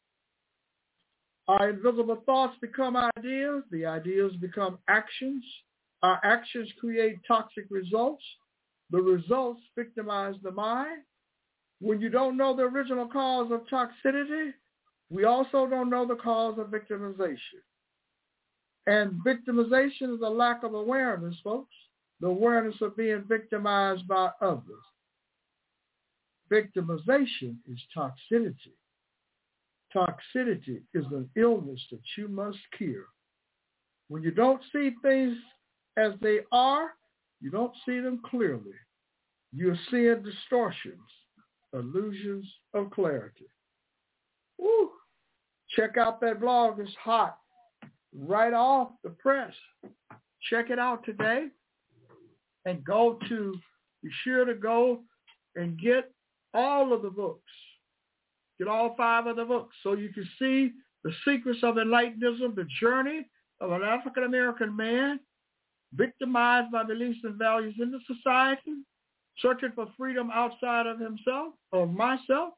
Our 1.50 1.72
invisible 1.72 2.22
thoughts 2.28 2.56
become 2.62 2.96
ideas. 2.96 3.64
The 3.72 3.84
ideas 3.84 4.34
become 4.40 4.78
actions. 4.88 5.44
Our 6.04 6.20
actions 6.24 6.70
create 6.80 7.18
toxic 7.28 7.66
results. 7.72 8.24
The 8.92 9.00
results 9.02 9.60
victimize 9.76 10.36
the 10.44 10.52
mind. 10.52 11.02
When 11.82 12.02
you 12.02 12.10
don't 12.10 12.38
know 12.38 12.56
the 12.56 12.64
original 12.64 13.08
cause 13.08 13.52
of 13.52 13.62
toxicity, 13.66 14.54
we 15.10 15.24
also 15.24 15.66
don't 15.66 15.90
know 15.90 16.06
the 16.06 16.18
cause 16.18 16.60
of 16.60 16.68
victimization. 16.68 17.64
And 18.86 19.14
victimization 19.26 20.14
is 20.14 20.22
a 20.24 20.30
lack 20.30 20.64
of 20.64 20.76
awareness, 20.76 21.36
folks. 21.44 21.74
The 22.22 22.28
awareness 22.28 22.76
of 22.82 22.96
being 22.96 23.24
victimized 23.28 24.08
by 24.08 24.30
others. 24.40 24.86
Victimization 26.52 27.56
is 27.68 27.80
toxicity. 27.98 28.76
Toxicity 29.96 30.82
is 30.94 31.06
an 31.12 31.30
illness 31.36 31.82
that 31.92 32.02
you 32.18 32.28
must 32.28 32.60
cure. 32.78 33.06
When 34.08 34.24
you 34.24 34.32
don't 34.32 34.62
see 34.72 34.92
things 35.02 35.36
as 35.98 36.14
they 36.22 36.40
are, 36.52 36.92
you 37.42 37.50
don't 37.50 37.74
see 37.86 38.00
them 38.00 38.22
clearly. 38.30 38.74
You're 39.54 39.80
seeing 39.90 40.22
distortions, 40.22 41.00
illusions 41.74 42.46
of 42.74 42.92
clarity. 42.92 43.48
Woo. 44.58 44.92
Check 45.76 45.98
out 45.98 46.20
that 46.22 46.40
blog. 46.40 46.80
It's 46.80 46.92
hot. 47.02 47.38
Right 48.16 48.54
off 48.54 48.90
the 49.04 49.12
press. 49.12 49.54
Check 50.50 50.70
it 50.70 50.80
out 50.80 51.04
today. 51.06 51.48
And 52.66 52.84
go 52.84 53.20
to, 53.30 53.56
be 54.04 54.10
sure 54.24 54.46
to 54.46 54.54
go 54.54 55.02
and 55.56 55.80
get 55.80 56.12
all 56.54 56.94
of 56.94 57.02
the 57.02 57.10
books. 57.10 57.52
Get 58.60 58.68
all 58.68 58.94
five 58.96 59.26
of 59.26 59.38
the 59.38 59.46
books 59.46 59.76
so 59.84 59.94
you 59.94 60.10
can 60.10 60.28
see 60.38 60.72
the 61.04 61.12
secrets 61.26 61.60
of 61.64 61.76
enlightenism, 61.76 62.56
the 62.56 62.68
journey 62.80 63.26
of 63.62 63.72
an 63.72 63.84
African 63.84 64.24
American 64.24 64.76
man 64.76 65.20
victimized 65.94 66.72
by 66.72 66.84
beliefs 66.84 67.20
and 67.24 67.36
values 67.36 67.76
in 67.82 67.92
the 67.92 68.00
society, 68.06 68.84
searching 69.40 69.72
for 69.74 69.88
freedom 69.98 70.30
outside 70.32 70.86
of 70.88 71.00
himself 71.00 71.54
or 71.72 71.88
myself. 71.88 72.54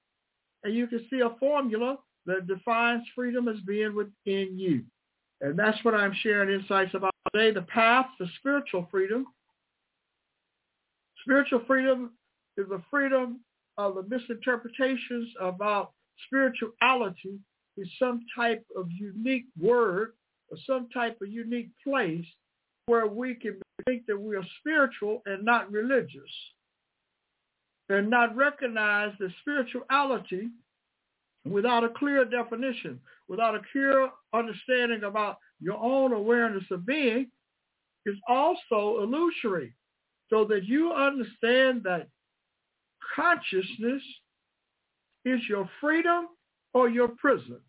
And 0.63 0.75
you 0.75 0.87
can 0.87 1.05
see 1.09 1.21
a 1.21 1.29
formula 1.39 1.97
that 2.25 2.47
defines 2.47 3.03
freedom 3.15 3.47
as 3.47 3.59
being 3.65 3.95
within 3.95 4.59
you. 4.59 4.83
And 5.41 5.57
that's 5.57 5.83
what 5.83 5.95
I'm 5.95 6.13
sharing 6.21 6.59
insights 6.59 6.93
about 6.93 7.13
today, 7.33 7.51
the 7.51 7.63
path 7.63 8.05
to 8.19 8.27
spiritual 8.39 8.87
freedom. 8.91 9.25
Spiritual 11.21 11.61
freedom 11.65 12.11
is 12.57 12.67
the 12.69 12.81
freedom 12.91 13.39
of 13.87 13.95
the 13.95 14.15
misinterpretations 14.15 15.29
about 15.39 15.91
spirituality 16.25 17.39
is 17.77 17.89
some 17.97 18.21
type 18.35 18.63
of 18.75 18.87
unique 18.91 19.45
word 19.59 20.13
or 20.49 20.57
some 20.67 20.87
type 20.89 21.17
of 21.21 21.29
unique 21.29 21.69
place 21.83 22.25
where 22.85 23.07
we 23.07 23.35
can 23.35 23.59
think 23.85 24.05
that 24.07 24.19
we 24.19 24.35
are 24.35 24.45
spiritual 24.59 25.21
and 25.25 25.43
not 25.43 25.71
religious 25.71 26.31
and 27.89 28.09
not 28.09 28.35
recognize 28.35 29.13
the 29.19 29.29
spirituality 29.41 30.49
without 31.45 31.83
a 31.83 31.89
clear 31.89 32.23
definition, 32.25 32.99
without 33.27 33.55
a 33.55 33.61
clear 33.71 34.09
understanding 34.33 35.03
about 35.03 35.37
your 35.59 35.77
own 35.77 36.13
awareness 36.13 36.63
of 36.71 36.85
being 36.85 37.27
is 38.05 38.15
also 38.27 38.99
illusory. 39.01 39.73
So 40.29 40.45
that 40.45 40.63
you 40.63 40.93
understand 40.93 41.83
that 41.83 42.07
consciousness 43.15 44.01
is 45.25 45.39
your 45.47 45.69
freedom 45.79 46.27
or 46.73 46.89
your 46.89 47.09
prison. 47.09 47.59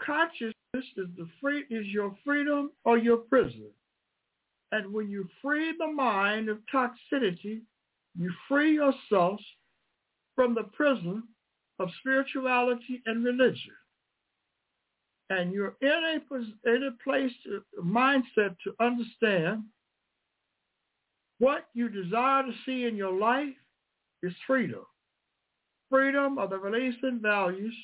Consciousness 0.00 0.54
is 0.74 1.08
the 1.16 1.28
free 1.40 1.64
is 1.70 1.86
your 1.86 2.14
freedom 2.24 2.70
or 2.84 2.98
your 2.98 3.18
prison. 3.18 3.70
And 4.72 4.92
when 4.92 5.08
you 5.08 5.28
free 5.42 5.72
the 5.78 5.86
mind 5.86 6.48
of 6.48 6.58
toxicity, 6.72 7.62
you 8.18 8.32
free 8.48 8.74
yourself 8.74 9.40
from 10.34 10.54
the 10.54 10.64
prison 10.64 11.22
of 11.78 11.88
spirituality 12.00 13.02
and 13.06 13.24
religion. 13.24 13.74
And 15.28 15.52
you're 15.52 15.76
in 15.80 15.88
a, 15.88 16.70
in 16.70 16.82
a 16.84 17.02
place, 17.02 17.32
a 17.78 17.82
mindset 17.82 18.56
to 18.64 18.74
understand 18.80 19.64
what 21.38 21.66
you 21.74 21.88
desire 21.88 22.44
to 22.44 22.52
see 22.64 22.84
in 22.84 22.96
your 22.96 23.18
life 23.18 23.54
is 24.22 24.32
freedom. 24.46 24.84
Freedom 25.90 26.38
of 26.38 26.50
the 26.50 26.58
beliefs 26.58 26.98
and 27.02 27.20
values 27.20 27.74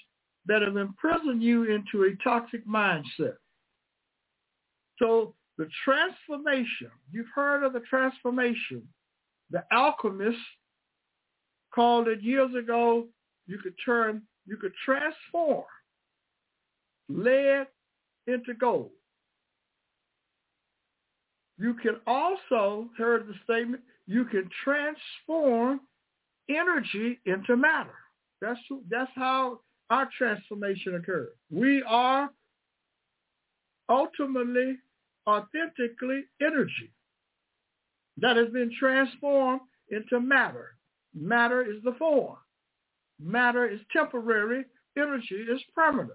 that 0.47 0.62
have 0.62 0.77
imprisoned 0.77 1.42
you 1.42 1.64
into 1.64 2.05
a 2.05 2.25
toxic 2.25 2.66
mindset. 2.66 3.37
So 4.99 5.35
the 5.59 5.68
transformation, 5.85 6.90
you've 7.11 7.27
heard 7.35 7.64
of 7.64 7.73
the 7.73 7.81
transformation. 7.81 8.83
The 9.51 9.64
alchemists 9.73 10.40
called 11.75 12.09
it 12.09 12.23
years 12.23 12.55
ago, 12.55 13.07
you 13.47 13.59
could 13.59 13.75
turn, 13.85 14.23
you 14.47 14.57
could 14.57 14.73
transform 14.85 15.64
lead 17.09 17.66
into 18.27 18.55
gold. 18.55 18.90
You 21.59 21.75
can 21.75 21.97
also, 22.07 22.88
heard 22.97 23.29
the 23.29 23.35
statement, 23.45 23.83
you 24.07 24.25
can 24.25 24.49
transform 24.64 25.81
energy 26.48 27.18
into 27.26 27.57
matter. 27.57 27.94
That's, 28.40 28.61
that's 28.90 29.11
how 29.14 29.61
our 29.90 30.09
transformation 30.16 30.96
occurs. 30.96 31.31
We 31.50 31.83
are 31.83 32.31
ultimately, 33.88 34.78
authentically 35.28 36.24
energy 36.40 36.92
that 38.18 38.37
has 38.37 38.48
been 38.48 38.70
transformed 38.78 39.61
into 39.90 40.20
matter. 40.20 40.74
Matter 41.14 41.62
is 41.62 41.83
the 41.85 41.94
form. 41.98 42.37
Matter 43.20 43.68
is 43.68 43.81
temporary. 43.92 44.64
Energy 44.96 45.46
is 45.50 45.61
permanent. 45.74 46.11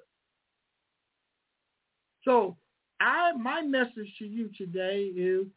So 2.24 2.58
I, 3.00 3.32
my 3.34 3.62
message 3.62 4.14
to 4.20 4.26
you 4.26 4.50
today 4.58 5.04
is 5.16 5.48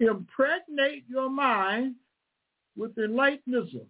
impregnate 0.00 1.04
your 1.08 1.28
mind 1.28 1.96
with 2.76 2.94
Enlightenism. 2.96 3.86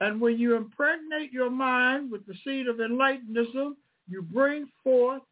And 0.00 0.20
when 0.20 0.38
you 0.38 0.56
impregnate 0.56 1.32
your 1.32 1.50
mind 1.50 2.10
with 2.10 2.24
the 2.26 2.34
seed 2.44 2.68
of 2.68 2.76
Enlightenism, 2.76 3.72
you 4.08 4.22
bring 4.22 4.68
forth 4.84 5.22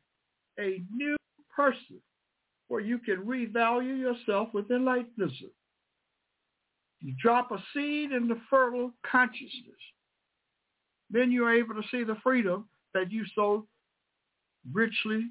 a 0.59 0.83
new 0.94 1.16
person 1.55 2.00
where 2.68 2.81
you 2.81 2.98
can 2.98 3.24
revalue 3.24 3.98
yourself 3.98 4.48
with 4.52 4.68
Enlightenism. 4.68 5.50
You 7.00 7.14
drop 7.22 7.52
a 7.52 7.62
seed 7.72 8.11
in 8.12 8.26
the 8.26 8.40
fertile 8.50 8.92
consciousness. 9.09 9.76
Then 11.11 11.31
you're 11.31 11.55
able 11.55 11.74
to 11.74 11.88
see 11.90 12.02
the 12.02 12.16
freedom 12.22 12.68
that 12.94 13.12
you 13.12 13.24
so 13.35 13.66
richly 14.72 15.26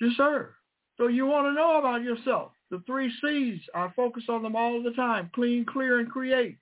deserve. 0.00 0.50
So 0.96 1.08
you 1.08 1.26
want 1.26 1.46
to 1.46 1.52
know 1.52 1.78
about 1.78 2.02
yourself. 2.02 2.52
The 2.70 2.82
three 2.86 3.12
C's, 3.20 3.60
I 3.74 3.90
focus 3.94 4.24
on 4.28 4.42
them 4.42 4.56
all 4.56 4.82
the 4.82 4.92
time. 4.92 5.30
Clean, 5.34 5.66
clear, 5.66 5.98
and 5.98 6.10
create. 6.10 6.56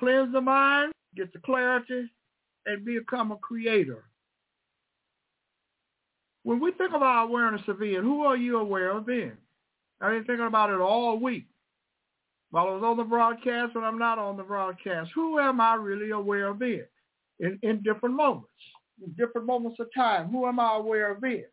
Cleanse 0.00 0.32
the 0.32 0.40
mind, 0.40 0.92
get 1.14 1.32
the 1.32 1.38
clarity, 1.38 2.10
and 2.66 2.84
become 2.84 3.30
a 3.30 3.36
creator. 3.36 4.04
When 6.42 6.58
we 6.58 6.72
think 6.72 6.92
about 6.94 7.28
awareness 7.28 7.62
of 7.68 7.78
being, 7.78 8.02
who 8.02 8.22
are 8.24 8.36
you 8.36 8.58
aware 8.58 8.96
of 8.96 9.06
being? 9.06 9.36
I've 10.00 10.12
been 10.12 10.24
thinking 10.24 10.46
about 10.46 10.70
it 10.70 10.80
all 10.80 11.18
week. 11.18 11.44
While 12.50 12.66
I 12.66 12.70
was 12.70 12.82
on 12.82 12.96
the 12.96 13.04
broadcast 13.04 13.76
when 13.76 13.84
I'm 13.84 13.98
not 13.98 14.18
on 14.18 14.36
the 14.36 14.42
broadcast, 14.42 15.10
who 15.14 15.38
am 15.38 15.60
I 15.60 15.74
really 15.74 16.10
aware 16.10 16.48
of 16.48 16.58
being 16.58 16.86
in, 17.38 17.58
in 17.62 17.82
different 17.82 18.16
moments? 18.16 18.48
in 19.04 19.12
different 19.12 19.46
moments 19.46 19.78
of 19.80 19.88
time. 19.94 20.28
Who 20.30 20.46
am 20.46 20.60
I 20.60 20.76
aware 20.76 21.12
of 21.12 21.20
being? 21.20 21.44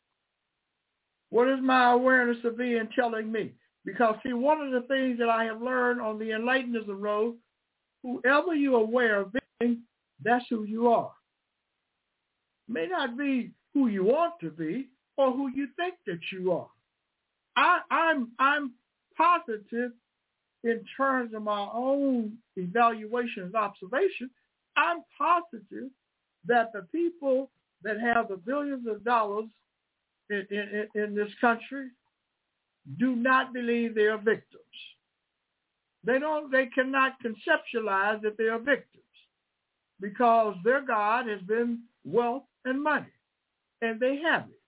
What 1.30 1.48
is 1.50 1.60
my 1.62 1.92
awareness 1.92 2.38
of 2.46 2.58
being 2.58 2.88
telling 2.98 3.32
me? 3.32 3.54
Because 3.86 4.16
see, 4.26 4.34
one 4.34 4.62
of 4.62 4.72
the 4.72 4.88
things 4.88 5.18
that 5.20 5.30
I 5.30 5.46
have 5.46 5.62
learned 5.62 6.02
on 6.02 6.20
the 6.20 6.30
Enlightenism 6.30 7.00
road, 7.00 7.36
whoever 8.04 8.54
you're 8.54 8.80
aware 8.80 9.22
of 9.22 9.34
being, 9.60 9.82
that's 10.24 10.46
who 10.50 10.64
you 10.64 10.88
are. 10.88 11.12
May 12.68 12.88
not 12.88 13.18
be 13.18 13.52
who 13.74 13.88
you 13.88 14.04
want 14.04 14.34
to 14.42 14.50
be 14.50 14.88
or 15.16 15.32
who 15.32 15.50
you 15.50 15.68
think 15.76 15.96
that 16.06 16.20
you 16.32 16.52
are. 16.52 16.70
I, 17.56 17.80
I'm 17.90 18.30
I'm 18.40 18.72
positive 19.16 19.92
in 20.64 20.84
terms 20.96 21.34
of 21.34 21.44
my 21.44 21.68
own 21.74 22.34
evaluation 22.56 23.44
and 23.44 23.56
observation. 23.56 24.30
I'm 24.76 25.04
positive 25.18 25.90
that 26.46 26.72
the 26.74 26.82
people 26.92 27.50
that 27.84 28.00
have 28.00 28.28
the 28.28 28.38
billions 28.38 28.88
of 28.88 29.04
dollars 29.04 29.46
in, 30.30 30.46
in, 30.52 30.88
in 31.02 31.16
this 31.16 31.32
country 31.40 31.90
do 33.00 33.16
not 33.16 33.54
believe 33.54 33.96
they 33.96 34.06
are 34.06 34.18
victims. 34.18 34.64
They 36.08 36.20
don't. 36.20 36.50
They 36.50 36.68
cannot 36.68 37.18
conceptualize 37.22 38.22
that 38.22 38.38
they 38.38 38.46
are 38.46 38.60
victims 38.60 39.04
because 40.00 40.56
their 40.64 40.82
God 40.82 41.28
has 41.28 41.42
been 41.42 41.82
wealth 42.06 42.46
and 42.64 42.82
money, 42.82 43.12
and 43.82 44.00
they 44.00 44.18
have 44.24 44.44
it. 44.44 44.62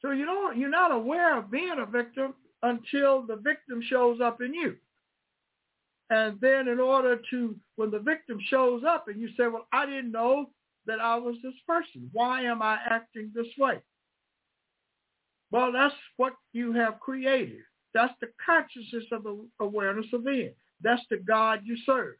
So 0.00 0.12
you 0.12 0.26
don't. 0.26 0.56
You're 0.56 0.70
not 0.70 0.92
aware 0.92 1.36
of 1.36 1.50
being 1.50 1.74
a 1.80 1.86
victim 1.86 2.34
until 2.62 3.22
the 3.26 3.34
victim 3.34 3.82
shows 3.82 4.20
up 4.20 4.40
in 4.40 4.54
you. 4.54 4.76
And 6.10 6.38
then 6.40 6.68
in 6.68 6.78
order 6.78 7.20
to, 7.30 7.56
when 7.74 7.90
the 7.90 7.98
victim 7.98 8.38
shows 8.48 8.84
up 8.86 9.08
and 9.08 9.20
you 9.20 9.28
say, 9.36 9.48
well, 9.48 9.66
I 9.72 9.86
didn't 9.86 10.12
know 10.12 10.50
that 10.86 11.00
I 11.00 11.16
was 11.16 11.34
this 11.42 11.54
person. 11.66 12.10
Why 12.12 12.42
am 12.42 12.62
I 12.62 12.78
acting 12.88 13.32
this 13.34 13.48
way? 13.58 13.80
Well, 15.50 15.72
that's 15.72 15.94
what 16.16 16.34
you 16.52 16.72
have 16.72 17.00
created. 17.00 17.62
That's 17.94 18.12
the 18.20 18.28
consciousness 18.44 19.04
of 19.12 19.22
the 19.22 19.46
awareness 19.60 20.06
of 20.12 20.24
being. 20.24 20.52
That's 20.82 21.02
the 21.10 21.16
God 21.16 21.60
you 21.64 21.76
serve. 21.86 22.16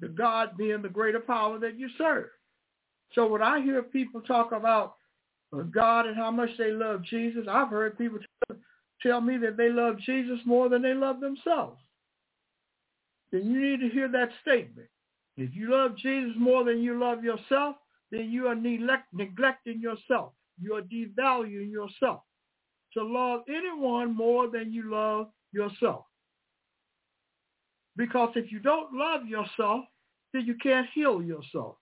The 0.00 0.08
God 0.08 0.56
being 0.56 0.82
the 0.82 0.88
greater 0.88 1.20
power 1.20 1.58
that 1.60 1.78
you 1.78 1.88
serve. 1.96 2.28
So 3.12 3.26
when 3.26 3.42
I 3.42 3.62
hear 3.62 3.82
people 3.82 4.22
talk 4.22 4.52
about 4.52 4.94
uh, 5.52 5.62
God 5.62 6.06
and 6.06 6.16
how 6.16 6.30
much 6.30 6.50
they 6.58 6.72
love 6.72 7.04
Jesus, 7.04 7.46
I've 7.48 7.68
heard 7.68 7.96
people 7.98 8.18
tell 9.02 9.20
me 9.20 9.36
that 9.38 9.56
they 9.56 9.68
love 9.68 9.98
Jesus 9.98 10.38
more 10.44 10.68
than 10.68 10.82
they 10.82 10.94
love 10.94 11.20
themselves, 11.20 11.78
then 13.30 13.50
you 13.50 13.60
need 13.60 13.80
to 13.80 13.94
hear 13.94 14.08
that 14.08 14.30
statement. 14.42 14.88
If 15.36 15.54
you 15.54 15.70
love 15.70 15.96
Jesus 15.96 16.32
more 16.36 16.64
than 16.64 16.82
you 16.82 16.98
love 16.98 17.22
yourself, 17.22 17.76
then 18.10 18.30
you 18.30 18.46
are 18.46 18.54
neglect, 18.54 19.06
neglecting 19.12 19.80
yourself. 19.80 20.32
You 20.60 20.74
are 20.74 20.82
devaluing 20.82 21.70
yourself. 21.70 22.22
To 22.94 23.04
love 23.04 23.42
anyone 23.48 24.14
more 24.14 24.48
than 24.48 24.72
you 24.72 24.90
love 24.90 25.28
yourself. 25.52 26.04
Because 27.96 28.30
if 28.34 28.50
you 28.50 28.60
don't 28.60 28.94
love 28.94 29.26
yourself, 29.26 29.84
then 30.32 30.46
you 30.46 30.54
can't 30.62 30.86
heal 30.94 31.22
yourself. 31.22 31.76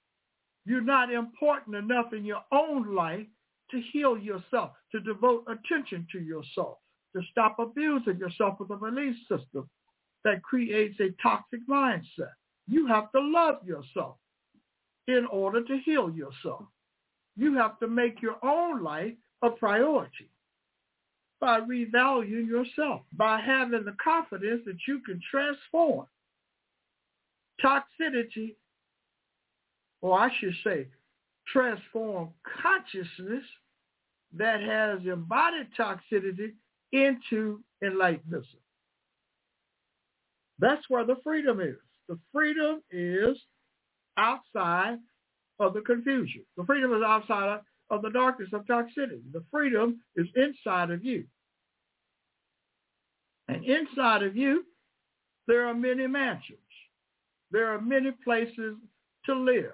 You're 0.64 0.81
not 0.81 1.12
important 1.12 1.77
enough 1.77 2.12
in 2.12 2.25
your 2.25 2.42
own 2.53 2.94
life 2.94 3.27
to 3.70 3.81
heal 3.92 4.16
yourself, 4.16 4.72
to 4.92 5.01
devote 5.01 5.44
attention 5.48 6.07
to 6.12 6.20
yourself 6.20 6.79
to 7.14 7.22
stop 7.31 7.59
abusing 7.59 8.18
yourself 8.18 8.59
with 8.59 8.70
a 8.70 8.77
belief 8.77 9.16
system 9.29 9.68
that 10.25 10.42
creates 10.42 10.98
a 11.01 11.11
toxic 11.22 11.61
mindset. 11.68 12.33
You 12.68 12.87
have 12.87 13.11
to 13.12 13.20
love 13.20 13.57
yourself 13.64 14.16
in 15.09 15.27
order 15.31 15.62
to 15.64 15.79
heal 15.85 16.11
yourself. 16.11 16.64
You 17.37 17.55
have 17.57 17.79
to 17.81 17.88
make 17.88 18.22
your 18.22 18.37
own 18.44 18.83
life 18.83 19.14
a 19.42 19.51
priority 19.51 20.31
by 21.42 21.59
revaluing 21.61 22.46
yourself, 22.46 23.02
by 23.14 23.40
having 23.40 23.85
the 23.85 23.96
confidence 24.02 24.62
that 24.64 24.76
you 24.87 25.00
can 25.00 25.20
transform 25.28 26.07
toxicity, 27.62 28.55
or 30.00 30.20
I 30.20 30.31
should 30.38 30.55
say, 30.62 30.87
transform 31.52 32.28
consciousness 32.62 33.42
that 34.38 34.61
has 34.61 35.00
embodied 35.05 35.66
toxicity 35.76 36.52
into 36.92 37.61
enlightenment. 37.83 38.46
That's 40.61 40.88
where 40.88 41.05
the 41.05 41.16
freedom 41.24 41.61
is. 41.61 41.74
The 42.09 42.20
freedom 42.33 42.83
is 42.92 43.37
outside 44.16 44.99
of 45.59 45.74
the 45.74 45.80
confusion. 45.80 46.43
The 46.57 46.64
freedom 46.64 46.95
is 46.95 47.03
outside 47.05 47.49
of 47.49 47.61
the 48.01 48.11
darkness 48.11 48.49
of 48.55 48.64
toxicity. 48.64 49.20
The 49.32 49.45
freedom 49.51 50.01
is 50.16 50.26
inside 50.34 50.90
of 50.90 51.05
you. 51.05 51.24
And 53.49 53.64
inside 53.64 54.22
of 54.22 54.34
you, 54.34 54.64
there 55.47 55.66
are 55.66 55.74
many 55.74 56.07
mansions. 56.07 56.59
There 57.51 57.66
are 57.74 57.80
many 57.80 58.12
places 58.24 58.76
to 59.26 59.34
live. 59.34 59.72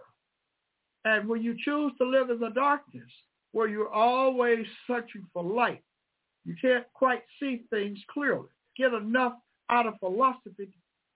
And 1.04 1.28
when 1.28 1.42
you 1.42 1.54
choose 1.64 1.92
to 1.98 2.04
live 2.04 2.30
in 2.30 2.40
the 2.40 2.50
darkness, 2.50 3.08
where 3.52 3.68
you're 3.68 3.92
always 3.92 4.66
searching 4.86 5.24
for 5.32 5.42
light, 5.42 5.82
you 6.44 6.54
can't 6.60 6.84
quite 6.94 7.22
see 7.38 7.62
things 7.70 7.98
clearly. 8.10 8.48
Get 8.76 8.92
enough 8.92 9.34
out 9.70 9.86
of 9.86 9.94
philosophy 10.00 10.68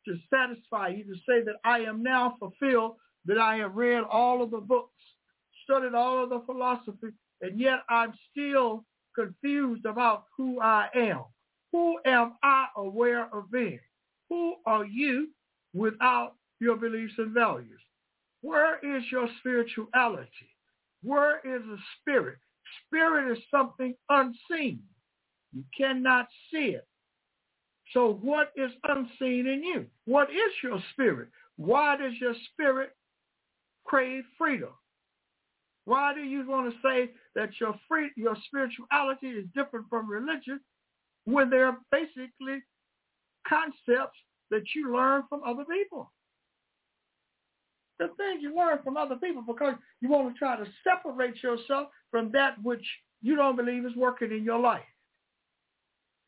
to 0.07 0.17
satisfy 0.31 0.89
you 0.89 1.05
to 1.05 1.15
say 1.29 1.43
that 1.45 1.57
I 1.65 1.81
am 1.81 2.03
now 2.03 2.37
fulfilled, 2.39 2.97
that 3.27 3.39
I 3.39 3.57
have 3.57 3.75
read 3.75 4.03
all 4.05 4.43
of 4.43 4.51
the 4.51 4.61
books, 4.61 4.93
studied 5.65 5.95
all 5.95 6.23
of 6.23 6.31
the 6.31 6.43
philosophy, 6.47 7.09
and 7.41 7.59
yet 7.59 7.81
I'm 7.89 8.13
still 8.31 8.85
confused 9.15 9.85
about 9.85 10.25
who 10.37 10.61
I 10.61 10.89
am. 10.95 11.23
Who 11.73 11.99
am 12.07 12.35
I 12.43 12.67
aware 12.77 13.29
of 13.35 13.51
being? 13.51 13.81
Who 14.29 14.57
are 14.67 14.85
you 14.85 15.29
without 15.75 16.35
your 16.61 16.77
beliefs 16.77 17.15
and 17.19 17.33
values? 17.33 17.81
Where 18.43 18.79
is 18.79 19.05
your 19.11 19.29
spirituality? 19.39 20.29
Where 21.03 21.39
is 21.39 21.63
the 21.67 21.79
spirit? 22.01 22.39
Spirit 22.87 23.33
is 23.37 23.43
something 23.51 23.95
unseen. 24.09 24.81
You 25.53 25.65
cannot 25.77 26.29
see 26.51 26.77
it. 26.77 26.87
So 27.93 28.19
what 28.23 28.53
is 28.57 28.71
unseen 28.85 29.47
in 29.47 29.63
you? 29.63 29.87
What 30.07 30.31
is 30.31 30.53
your 30.63 30.83
spirit? 30.93 31.29
Why 31.57 31.97
does 31.97 32.15
your 32.21 32.35
spirit 32.53 32.97
crave 33.85 34.25
freedom? 34.39 34.71
Why 35.85 36.15
do 36.15 36.21
you 36.21 36.49
want 36.49 36.73
to 36.73 36.79
say 36.83 37.11
that 37.35 37.51
your 37.61 37.75
free, 37.89 38.11
your 38.17 38.37
spirituality 38.47 39.29
is 39.29 39.47
different 39.55 39.87
from 39.89 40.09
religion 40.09 40.61
when 41.25 41.51
they're 41.51 41.77
basically 41.91 42.63
concepts 43.49 44.19
that 44.51 44.63
you 44.75 44.95
learn 44.95 45.25
from 45.29 45.43
other 45.45 45.65
people? 45.65 46.13
The 47.99 48.09
things 48.17 48.43
you 48.43 48.55
learn 48.57 48.79
from 48.83 48.97
other 48.97 49.17
people 49.17 49.43
because 49.47 49.75
you 50.01 50.09
want 50.09 50.33
to 50.33 50.39
try 50.39 50.57
to 50.57 50.67
separate 50.85 51.43
yourself 51.43 51.89
from 52.11 52.33
that 52.33 52.63
which 52.63 52.85
you 53.21 53.37
don't 53.37 53.57
believe 53.57 53.85
is 53.85 53.95
working 53.97 54.33
in 54.33 54.45
your 54.45 54.59
life. 54.59 54.83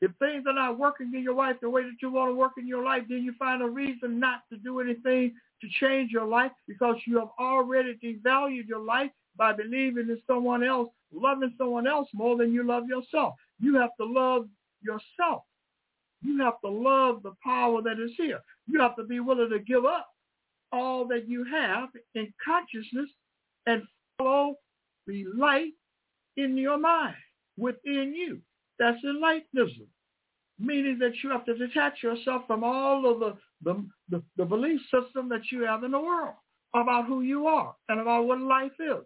If 0.00 0.10
things 0.18 0.44
are 0.46 0.52
not 0.54 0.78
working 0.78 1.12
in 1.14 1.22
your 1.22 1.34
life 1.34 1.56
the 1.62 1.70
way 1.70 1.82
that 1.82 1.96
you 2.02 2.10
want 2.10 2.30
to 2.30 2.34
work 2.34 2.52
in 2.58 2.66
your 2.66 2.84
life, 2.84 3.04
then 3.08 3.22
you 3.22 3.32
find 3.38 3.62
a 3.62 3.68
reason 3.68 4.20
not 4.20 4.42
to 4.50 4.58
do 4.58 4.80
anything 4.80 5.34
to 5.60 5.68
change 5.80 6.10
your 6.10 6.26
life 6.26 6.52
because 6.68 6.96
you 7.06 7.18
have 7.18 7.30
already 7.38 7.94
devalued 8.04 8.66
your 8.66 8.84
life 8.84 9.10
by 9.36 9.52
believing 9.52 10.08
in 10.08 10.20
someone 10.26 10.62
else, 10.62 10.90
loving 11.12 11.54
someone 11.58 11.86
else 11.86 12.08
more 12.12 12.36
than 12.36 12.52
you 12.52 12.66
love 12.66 12.86
yourself. 12.86 13.34
You 13.60 13.76
have 13.76 13.90
to 14.00 14.06
love 14.06 14.48
yourself. 14.82 15.42
You 16.22 16.40
have 16.42 16.60
to 16.64 16.70
love 16.70 17.22
the 17.22 17.34
power 17.42 17.82
that 17.82 18.00
is 18.00 18.12
here. 18.16 18.40
You 18.66 18.80
have 18.80 18.96
to 18.96 19.04
be 19.04 19.20
willing 19.20 19.50
to 19.50 19.58
give 19.58 19.84
up 19.84 20.08
all 20.72 21.06
that 21.08 21.28
you 21.28 21.44
have 21.44 21.90
in 22.14 22.32
consciousness 22.44 23.10
and 23.66 23.82
follow 24.18 24.56
the 25.06 25.24
light 25.36 25.72
in 26.36 26.56
your 26.56 26.78
mind, 26.78 27.14
within 27.56 28.14
you. 28.16 28.40
That's 28.78 28.98
enlightenism, 29.04 29.86
meaning 30.58 30.98
that 30.98 31.12
you 31.22 31.30
have 31.30 31.44
to 31.44 31.56
detach 31.56 32.02
yourself 32.02 32.42
from 32.46 32.64
all 32.64 33.10
of 33.10 33.20
the, 33.20 33.36
the, 33.62 33.84
the, 34.08 34.22
the 34.36 34.44
belief 34.44 34.80
system 34.90 35.28
that 35.28 35.42
you 35.52 35.62
have 35.62 35.84
in 35.84 35.92
the 35.92 36.00
world 36.00 36.34
about 36.74 37.06
who 37.06 37.22
you 37.22 37.46
are 37.46 37.74
and 37.88 38.00
about 38.00 38.26
what 38.26 38.40
life 38.40 38.72
is. 38.80 39.04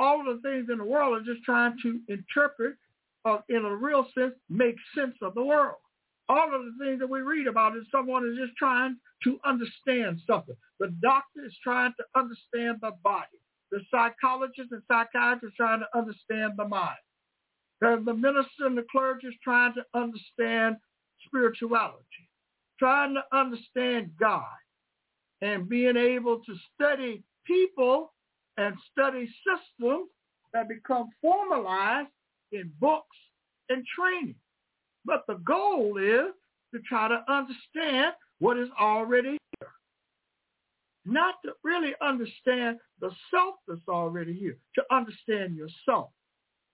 All 0.00 0.20
of 0.20 0.26
the 0.26 0.48
things 0.48 0.68
in 0.72 0.78
the 0.78 0.84
world 0.84 1.20
are 1.20 1.24
just 1.24 1.44
trying 1.44 1.76
to 1.82 2.00
interpret, 2.08 2.74
uh, 3.26 3.38
in 3.48 3.64
a 3.64 3.76
real 3.76 4.06
sense, 4.16 4.34
make 4.48 4.74
sense 4.96 5.14
of 5.22 5.34
the 5.34 5.44
world. 5.44 5.76
All 6.28 6.46
of 6.54 6.62
the 6.64 6.84
things 6.84 7.00
that 7.00 7.10
we 7.10 7.20
read 7.20 7.46
about 7.46 7.76
is 7.76 7.84
someone 7.92 8.26
is 8.26 8.38
just 8.38 8.56
trying 8.56 8.96
to 9.24 9.38
understand 9.44 10.20
something. 10.26 10.56
The 10.78 10.88
doctor 11.02 11.44
is 11.44 11.54
trying 11.62 11.92
to 11.98 12.04
understand 12.18 12.78
the 12.80 12.92
body. 13.04 13.26
The 13.70 13.80
psychologist 13.90 14.72
and 14.72 14.82
psychiatrist 14.88 15.52
is 15.52 15.56
trying 15.56 15.80
to 15.80 15.98
understand 15.98 16.54
the 16.56 16.66
mind. 16.66 16.96
The 17.80 18.14
minister 18.14 18.66
and 18.66 18.76
the 18.76 18.86
clergy 18.90 19.28
is 19.28 19.34
trying 19.42 19.74
to 19.74 19.84
understand 19.94 20.76
spirituality, 21.26 22.28
trying 22.78 23.14
to 23.14 23.22
understand 23.36 24.10
God, 24.18 24.44
and 25.42 25.68
being 25.68 25.96
able 25.96 26.40
to 26.40 26.54
study 26.74 27.22
people 27.46 28.12
and 28.60 28.76
study 28.92 29.28
systems 29.46 30.08
that 30.52 30.68
become 30.68 31.08
formalized 31.22 32.08
in 32.52 32.70
books 32.78 33.16
and 33.70 33.84
training. 33.98 34.34
But 35.04 35.24
the 35.26 35.36
goal 35.46 35.96
is 35.96 36.34
to 36.74 36.80
try 36.86 37.08
to 37.08 37.24
understand 37.32 38.12
what 38.38 38.58
is 38.58 38.68
already 38.78 39.38
here. 39.58 39.68
Not 41.06 41.36
to 41.44 41.52
really 41.64 41.94
understand 42.02 42.78
the 43.00 43.10
self 43.30 43.54
that's 43.66 43.80
already 43.88 44.34
here, 44.34 44.58
to 44.74 44.82
understand 44.94 45.56
yourself. 45.56 46.10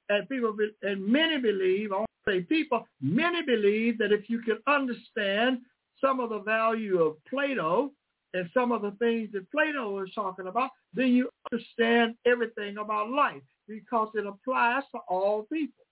And 0.08 0.28
people, 0.28 0.56
and 0.82 1.06
many 1.06 1.38
believe, 1.38 1.92
I 1.92 1.98
want 1.98 2.10
to 2.26 2.32
say 2.32 2.40
people, 2.40 2.86
many 3.00 3.42
believe 3.42 3.98
that 3.98 4.12
if 4.12 4.28
you 4.28 4.40
can 4.40 4.58
understand 4.66 5.58
some 6.00 6.18
of 6.18 6.30
the 6.30 6.40
value 6.40 7.00
of 7.00 7.16
Plato 7.30 7.92
and 8.36 8.50
some 8.52 8.70
of 8.72 8.82
the 8.82 8.92
things 8.92 9.30
that 9.32 9.50
Plato 9.50 10.02
is 10.02 10.10
talking 10.14 10.46
about, 10.46 10.70
then 10.92 11.08
you 11.08 11.30
understand 11.50 12.14
everything 12.26 12.76
about 12.78 13.10
life 13.10 13.42
because 13.66 14.08
it 14.14 14.26
applies 14.26 14.82
to 14.94 15.00
all 15.08 15.46
people. 15.50 15.84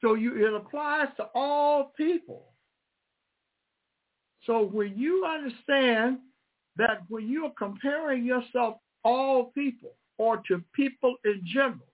So 0.00 0.14
you, 0.14 0.46
it 0.46 0.54
applies 0.54 1.08
to 1.16 1.28
all 1.34 1.92
people. 1.96 2.52
So 4.44 4.64
when 4.64 4.96
you 4.96 5.24
understand 5.26 6.18
that 6.76 7.02
when 7.08 7.28
you 7.28 7.46
are 7.46 7.52
comparing 7.58 8.24
yourself 8.24 8.76
all 9.04 9.46
people 9.46 9.94
or 10.18 10.42
to 10.48 10.62
people 10.74 11.16
in 11.24 11.42
general, 11.44 11.88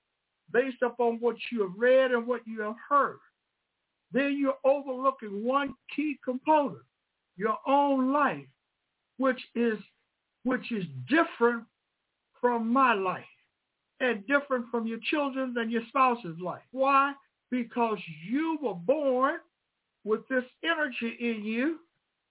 based 0.52 0.82
upon 0.82 1.18
what 1.20 1.36
you 1.50 1.62
have 1.62 1.72
read 1.76 2.12
and 2.12 2.26
what 2.26 2.42
you 2.46 2.60
have 2.60 2.76
heard, 2.88 3.18
then 4.12 4.36
you're 4.38 4.58
overlooking 4.64 5.44
one 5.44 5.74
key 5.94 6.18
component, 6.24 6.84
your 7.36 7.56
own 7.66 8.12
life, 8.12 8.46
which 9.18 9.40
is 9.54 9.78
which 10.44 10.72
is 10.72 10.84
different 11.08 11.64
from 12.40 12.70
my 12.70 12.92
life 12.92 13.24
and 14.00 14.26
different 14.26 14.66
from 14.70 14.86
your 14.86 14.98
children's 15.10 15.56
and 15.56 15.72
your 15.72 15.82
spouse's 15.88 16.38
life. 16.38 16.62
Why? 16.72 17.14
Because 17.50 17.98
you 18.28 18.58
were 18.62 18.74
born 18.74 19.36
with 20.04 20.20
this 20.28 20.44
energy 20.62 21.16
in 21.18 21.44
you 21.44 21.78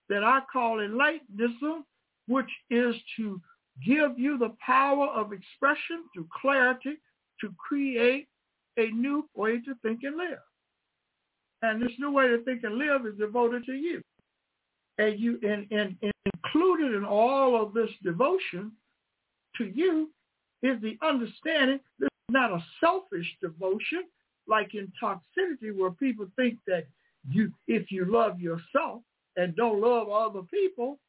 that 0.09 0.23
I 0.23 0.41
call 0.51 0.77
enlightenism, 0.77 1.83
which 2.27 2.49
is 2.69 2.95
to 3.17 3.41
give 3.83 4.19
you 4.19 4.37
the 4.37 4.53
power 4.63 5.07
of 5.07 5.33
expression 5.33 6.03
through 6.13 6.27
clarity 6.39 6.97
to 7.41 7.53
create 7.57 8.27
a 8.77 8.87
new 8.91 9.27
way 9.35 9.59
to 9.61 9.73
think 9.81 10.01
and 10.03 10.17
live. 10.17 10.39
And 11.63 11.81
this 11.81 11.91
new 11.97 12.11
way 12.11 12.27
to 12.27 12.43
think 12.43 12.63
and 12.63 12.75
live 12.75 13.05
is 13.05 13.17
devoted 13.17 13.65
to 13.65 13.73
you. 13.73 14.01
And 14.97 15.19
you 15.19 15.39
and, 15.43 15.65
and, 15.71 15.95
and 16.01 16.13
included 16.33 16.93
in 16.95 17.03
all 17.03 17.61
of 17.61 17.73
this 17.73 17.89
devotion 18.03 18.71
to 19.57 19.65
you 19.65 20.09
is 20.61 20.81
the 20.81 20.97
understanding 21.05 21.79
this 21.99 22.07
is 22.07 22.33
not 22.33 22.51
a 22.51 22.63
selfish 22.79 23.27
devotion 23.41 24.03
like 24.47 24.75
in 24.75 24.91
toxicity 25.01 25.75
where 25.75 25.91
people 25.91 26.27
think 26.35 26.57
that 26.67 26.85
you 27.29 27.51
if 27.67 27.91
you 27.91 28.05
love 28.05 28.39
yourself 28.39 29.01
and 29.35 29.55
don't 29.55 29.81
love 29.81 30.09
other 30.09 30.41
people, 30.43 30.99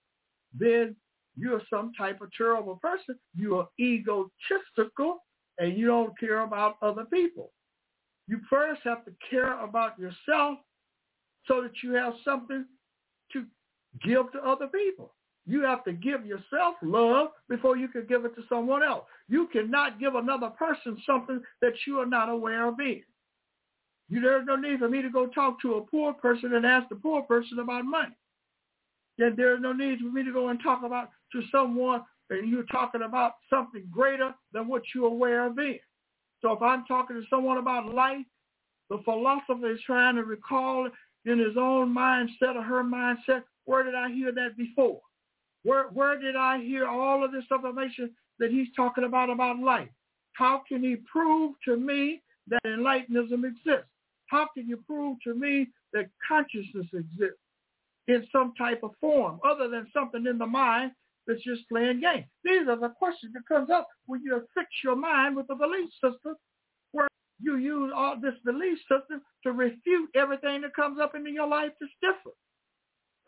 then 0.59 0.97
you're 1.37 1.63
some 1.69 1.93
type 1.99 2.21
of 2.21 2.31
terrible 2.37 2.77
person. 2.77 3.19
You 3.37 3.57
are 3.59 3.69
egotistical 3.79 5.19
and 5.59 5.77
you 5.77 5.87
don't 5.87 6.19
care 6.19 6.41
about 6.41 6.77
other 6.81 7.05
people. 7.05 7.51
You 8.29 8.41
first 8.49 8.81
have 8.85 9.05
to 9.05 9.13
care 9.29 9.63
about 9.63 9.99
yourself 9.99 10.59
so 11.47 11.63
that 11.63 11.83
you 11.83 11.93
have 11.93 12.15
something 12.25 12.65
to 13.33 13.45
give 14.03 14.31
to 14.33 14.39
other 14.39 14.67
people. 14.67 15.13
You 15.47 15.63
have 15.63 15.85
to 15.85 15.93
give 15.93 16.25
yourself 16.25 16.77
love 16.83 17.29
before 17.49 17.77
you 17.77 17.89
can 17.89 18.07
give 18.07 18.25
it 18.25 18.35
to 18.37 18.43
someone 18.49 18.83
else. 18.83 19.05
You 19.29 19.47
cannot 19.53 20.01
give 20.01 20.15
another 20.15 20.49
person 20.49 20.97
something 21.07 21.43
that 21.61 21.75
you 21.87 21.99
are 21.99 22.07
not 22.07 22.31
aware 22.31 22.69
of 22.69 22.79
being. 22.79 23.05
You, 24.09 24.21
there's 24.21 24.47
no 24.47 24.57
need 24.57 24.79
for 24.79 24.89
me 24.89 25.03
to 25.03 25.11
go 25.11 25.27
talk 25.27 25.61
to 25.63 25.75
a 25.75 25.81
poor 25.83 26.13
person 26.15 26.55
and 26.55 26.65
ask 26.65 26.89
the 26.89 26.97
poor 26.97 27.23
person 27.23 27.59
about 27.59 27.85
money. 27.85 28.17
Then 29.19 29.35
there's 29.37 29.61
no 29.61 29.73
need 29.73 29.99
for 30.01 30.11
me 30.11 30.25
to 30.25 30.33
go 30.33 30.49
and 30.49 30.61
talk 30.63 30.83
about 30.83 31.11
to 31.33 31.43
someone 31.53 32.03
and 32.31 32.49
you're 32.49 32.65
talking 32.65 33.03
about 33.03 33.35
something 33.51 33.85
greater 33.91 34.35
than 34.53 34.67
what 34.67 34.83
you're 34.95 35.07
aware 35.07 35.47
of 35.47 35.57
being. 35.57 35.79
So 36.41 36.53
if 36.53 36.63
I'm 36.63 36.85
talking 36.87 37.17
to 37.17 37.27
someone 37.29 37.59
about 37.59 37.95
life, 37.95 38.25
the 38.91 38.99
philosopher 39.05 39.71
is 39.71 39.81
trying 39.87 40.17
to 40.17 40.25
recall 40.25 40.89
in 41.25 41.39
his 41.39 41.57
own 41.59 41.95
mindset 41.95 42.57
or 42.57 42.63
her 42.63 42.83
mindset, 42.83 43.43
where 43.65 43.83
did 43.83 43.95
I 43.95 44.11
hear 44.11 44.33
that 44.33 44.57
before? 44.57 45.01
Where 45.63 45.85
where 45.89 46.21
did 46.21 46.37
I 46.37 46.63
hear 46.63 46.87
all 46.87 47.25
of 47.25 47.33
this 47.33 47.45
information 47.51 48.11
that 48.39 48.51
he's 48.51 48.69
talking 48.77 49.05
about 49.05 49.31
about 49.31 49.59
life? 49.59 49.89
How 50.33 50.63
can 50.69 50.83
he 50.83 50.97
prove 51.11 51.55
to 51.65 51.77
me 51.77 52.23
that 52.49 52.61
enlightenism 52.67 53.45
exists? 53.45 53.91
How 54.27 54.49
can 54.55 54.69
you 54.69 54.79
prove 54.79 55.19
to 55.25 55.35
me 55.35 55.69
that 55.93 56.11
consciousness 56.27 56.87
exists 56.93 57.39
in 58.09 58.27
some 58.33 58.53
type 58.59 58.83
of 58.83 58.91
form 59.01 59.41
other 59.47 59.69
than 59.69 59.87
something 59.93 60.27
in 60.27 60.39
the 60.39 60.47
mind 60.47 60.93
that's 61.27 61.43
just 61.43 61.69
playing 61.69 62.01
games? 62.01 62.27
These 62.45 62.69
are 62.69 62.79
the 62.79 62.91
questions 62.99 63.33
that 63.35 63.47
comes 63.49 63.71
up 63.71 63.89
when 64.07 64.23
you 64.23 64.43
fix 64.55 64.69
your 64.83 64.97
mind 64.97 65.37
with 65.37 65.47
a 65.51 65.55
belief 65.55 65.89
system 66.03 66.35
where 66.93 67.09
you 67.41 67.57
use 67.57 67.93
all 67.95 68.17
this 68.21 68.35
belief 68.45 68.79
system 68.81 69.23
to 69.45 69.53
refute 69.53 70.11
everything 70.15 70.63
that 70.63 70.75
comes 70.75 70.99
up 71.01 71.15
into 71.15 71.31
your 71.31 71.47
life 71.47 71.71
that's 71.81 71.93
different. 72.03 72.37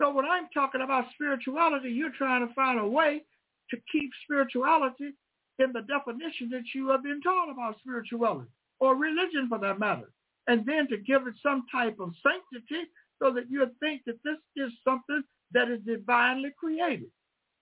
So 0.01 0.13
when 0.13 0.27
I'm 0.27 0.49
talking 0.53 0.83
about 0.83 1.07
spirituality, 1.15 1.91
you're 1.91 2.13
trying 2.17 2.47
to 2.47 2.55
find 2.55 2.79
a 2.79 2.87
way 2.87 3.23
to 3.71 3.77
keep 3.91 4.11
spirituality 4.25 5.13
in 5.59 5.73
the 5.73 5.83
definition 5.83 6.51
that 6.51 6.65
you 6.75 6.89
have 6.91 7.03
been 7.03 7.21
taught 7.23 7.51
about 7.51 7.79
spirituality 7.81 8.51
or 8.79 8.95
religion 8.95 9.49
for 9.49 9.59
that 9.59 9.79
matter. 9.79 10.11
And 10.49 10.65
then 10.67 10.87
to 10.89 10.99
give 10.99 11.27
it 11.27 11.35
some 11.43 11.65
type 11.73 11.97
of 11.99 12.13
sanctity 12.23 12.89
so 13.21 13.33
that 13.33 13.51
you 13.51 13.67
think 13.81 14.03
that 14.07 14.23
this 14.23 14.37
is 14.57 14.71
something 14.85 15.23
that 15.53 15.71
is 15.71 15.81
divinely 15.87 16.51
created 16.59 17.11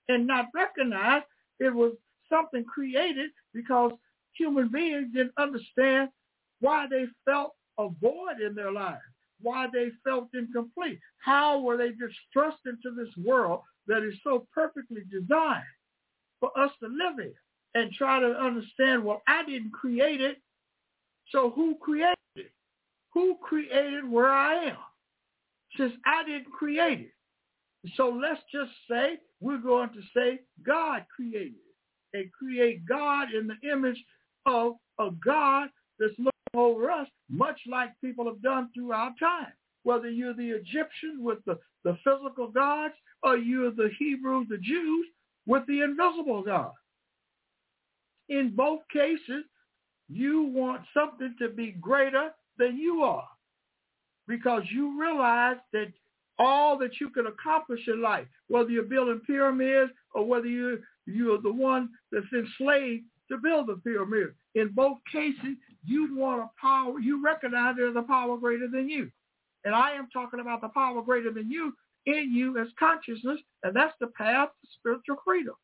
and 0.08 0.26
not 0.26 0.46
recognize 0.54 1.22
it 1.60 1.72
was 1.72 1.92
something 2.28 2.64
created 2.64 3.30
because 3.54 3.92
human 4.36 4.68
beings 4.68 5.08
didn't 5.14 5.32
understand 5.38 6.08
why 6.60 6.86
they 6.90 7.04
felt 7.24 7.54
a 7.78 7.88
void 8.00 8.40
in 8.44 8.54
their 8.54 8.72
lives, 8.72 9.00
why 9.40 9.66
they 9.72 9.88
felt 10.04 10.28
incomplete. 10.34 10.98
How 11.18 11.60
were 11.60 11.76
they 11.76 11.90
just 11.90 12.16
thrust 12.32 12.58
into 12.66 12.94
this 12.94 13.14
world 13.24 13.60
that 13.86 14.02
is 14.02 14.14
so 14.22 14.46
perfectly 14.54 15.02
designed 15.10 15.62
for 16.40 16.56
us 16.58 16.70
to 16.80 16.88
live 16.88 17.18
in 17.18 17.32
and 17.74 17.92
try 17.92 18.20
to 18.20 18.38
understand, 18.38 19.04
well, 19.04 19.22
I 19.26 19.44
didn't 19.44 19.72
create 19.72 20.20
it, 20.20 20.38
so 21.30 21.50
who 21.50 21.76
created 21.76 22.14
it? 22.36 22.52
Who 23.12 23.36
created 23.42 24.08
where 24.08 24.32
I 24.32 24.66
am? 24.66 24.76
Since 25.76 25.94
I 26.04 26.24
didn't 26.24 26.52
create 26.52 27.00
it. 27.00 27.92
So 27.96 28.08
let's 28.08 28.40
just 28.52 28.70
say 28.90 29.18
we're 29.40 29.58
going 29.58 29.90
to 29.90 30.00
say 30.16 30.40
God 30.64 31.04
created 31.14 31.54
it 31.54 32.18
and 32.18 32.32
create 32.32 32.86
God 32.86 33.28
in 33.34 33.46
the 33.46 33.70
image 33.70 34.02
of 34.46 34.74
a 34.98 35.10
God 35.24 35.68
that's 35.98 36.14
over 36.54 36.90
us, 36.90 37.08
much 37.30 37.58
like 37.70 37.90
people 38.00 38.24
have 38.26 38.42
done 38.42 38.70
throughout 38.74 39.12
time. 39.18 39.52
Whether 39.82 40.10
you're 40.10 40.34
the 40.34 40.50
Egyptians 40.50 41.18
with 41.18 41.38
the, 41.44 41.58
the 41.84 41.96
physical 42.04 42.48
gods 42.48 42.94
or 43.22 43.36
you're 43.36 43.70
the 43.70 43.90
Hebrews, 43.98 44.46
the 44.48 44.58
Jews, 44.58 45.06
with 45.46 45.66
the 45.66 45.82
invisible 45.82 46.42
God. 46.42 46.72
In 48.28 48.54
both 48.56 48.80
cases, 48.92 49.44
you 50.08 50.44
want 50.44 50.82
something 50.94 51.34
to 51.38 51.48
be 51.48 51.72
greater 51.72 52.30
than 52.58 52.78
you 52.78 53.02
are 53.02 53.28
because 54.26 54.62
you 54.70 55.00
realize 55.00 55.56
that 55.72 55.92
all 56.38 56.78
that 56.78 57.00
you 57.00 57.10
can 57.10 57.26
accomplish 57.26 57.80
in 57.86 58.02
life, 58.02 58.26
whether 58.48 58.70
you're 58.70 58.82
building 58.82 59.20
pyramids 59.26 59.92
or 60.14 60.26
whether 60.26 60.46
you're, 60.46 60.78
you're 61.06 61.40
the 61.40 61.52
one 61.52 61.90
that's 62.10 62.26
enslaved 62.32 63.04
to 63.30 63.38
build 63.38 63.68
the 63.68 63.76
pyramid. 63.76 64.34
In 64.54 64.68
both 64.68 64.98
cases, 65.10 65.56
you 65.84 66.16
want 66.16 66.42
a 66.42 66.50
power, 66.60 66.98
you 66.98 67.24
recognize 67.24 67.76
there's 67.76 67.96
a 67.96 68.02
power 68.02 68.36
greater 68.36 68.68
than 68.68 68.88
you. 68.88 69.10
And 69.64 69.74
I 69.74 69.92
am 69.92 70.08
talking 70.12 70.40
about 70.40 70.60
the 70.60 70.68
power 70.68 71.00
greater 71.02 71.32
than 71.32 71.50
you 71.50 71.72
in 72.06 72.32
you 72.34 72.58
as 72.58 72.68
consciousness, 72.78 73.40
and 73.62 73.74
that's 73.74 73.94
the 74.00 74.08
path 74.08 74.48
to 74.48 74.68
spiritual 74.78 75.16
freedom. 75.24 75.54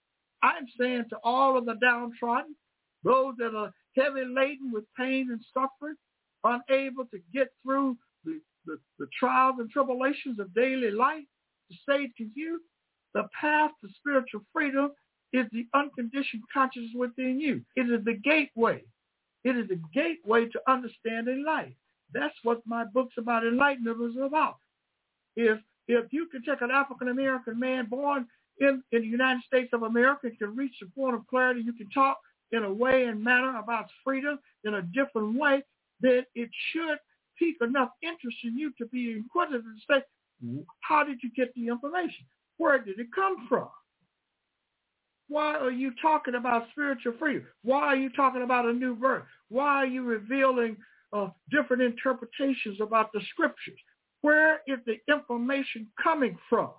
I'm 0.43 0.67
saying 0.79 1.05
to 1.11 1.17
all 1.23 1.59
of 1.59 1.67
the 1.67 1.75
downtrodden, 1.75 2.57
those 3.05 3.35
that 3.39 3.55
are 3.55 3.73
heavy 3.97 4.25
laden 4.25 4.73
with 4.73 4.85
pain 4.97 5.29
and 5.31 5.45
suffering, 5.53 5.97
unable 6.45 7.05
to 7.07 7.19
get 7.35 7.49
through 7.63 7.97
the, 8.25 8.41
the, 8.65 8.79
the 8.99 9.07
trials 9.19 9.57
and 9.59 9.71
tribulations 9.71 10.39
of 10.39 10.55
daily 10.55 10.91
life, 10.91 11.25
to 11.71 11.77
say 11.87 12.11
to 12.17 12.27
you, 12.35 12.61
the 13.13 13.29
path 13.39 13.71
to 13.83 13.89
spiritual 13.97 14.41
freedom 14.53 14.93
is 15.33 15.47
the 15.53 15.67
unconditioned 15.75 16.43
consciousness 16.53 16.93
within 16.97 17.41
you. 17.41 17.63
It 17.77 17.91
is 17.91 18.05
the 18.05 18.15
gateway. 18.15 18.83
It 19.45 19.57
is 19.57 19.69
the 19.69 19.81
gateway 19.95 20.47
to 20.47 20.61
understanding 20.69 21.45
life. 21.47 21.73
That's 22.13 22.35
what 22.43 22.61
my 22.67 22.85
books 22.85 23.15
about 23.19 23.47
enlightenment 23.47 23.99
is 24.03 24.17
about. 24.23 24.57
If 25.37 25.59
if 25.89 26.13
you 26.13 26.27
can 26.27 26.43
take 26.43 26.61
an 26.61 26.71
African 26.71 27.09
American 27.09 27.59
man 27.59 27.87
born 27.87 28.27
in, 28.59 28.83
in 28.93 29.03
the 29.03 29.09
United 29.09 29.43
States 29.45 29.71
of 29.73 29.83
America 29.83 30.27
and 30.27 30.39
can 30.39 30.55
reach 30.55 30.75
the 30.81 30.87
point 30.89 31.15
of 31.15 31.27
clarity, 31.27 31.63
you 31.63 31.73
can 31.73 31.89
talk 31.91 32.19
in 32.53 32.65
a 32.65 32.73
way 32.73 33.05
and 33.05 33.23
manner 33.23 33.59
about 33.59 33.87
freedom 34.05 34.39
in 34.65 34.75
a 34.75 34.83
different 34.83 35.39
way, 35.39 35.63
then 36.01 36.25
it 36.35 36.51
should 36.73 36.99
pique 37.39 37.61
enough 37.61 37.91
interest 38.03 38.37
in 38.45 38.57
you 38.59 38.73
to 38.79 38.87
be 38.87 39.13
inquisitive 39.13 39.65
and 39.65 39.81
say, 39.89 40.03
how 40.81 41.05
did 41.05 41.19
you 41.23 41.31
get 41.37 41.55
the 41.55 41.69
information? 41.69 42.27
Where 42.59 42.79
did 42.79 42.99
it 42.99 43.07
come 43.15 43.47
from? 43.49 43.69
Why 45.31 45.57
are 45.57 45.71
you 45.71 45.93
talking 46.03 46.35
about 46.35 46.67
spiritual 46.73 47.15
freedom? 47.17 47.47
Why 47.63 47.83
are 47.83 47.97
you 47.97 48.11
talking 48.11 48.43
about 48.43 48.67
a 48.67 48.73
new 48.73 48.97
birth? 48.97 49.23
Why 49.49 49.77
are 49.77 49.87
you 49.87 50.03
revealing 50.03 50.77
uh, 51.13 51.29
different 51.53 51.83
interpretations 51.83 52.79
about 52.81 53.13
the 53.13 53.21
scriptures? 53.31 53.79
Where 54.23 54.61
is 54.67 54.81
the 54.87 54.97
information 55.09 55.87
coming 56.03 56.37
from? 56.49 56.71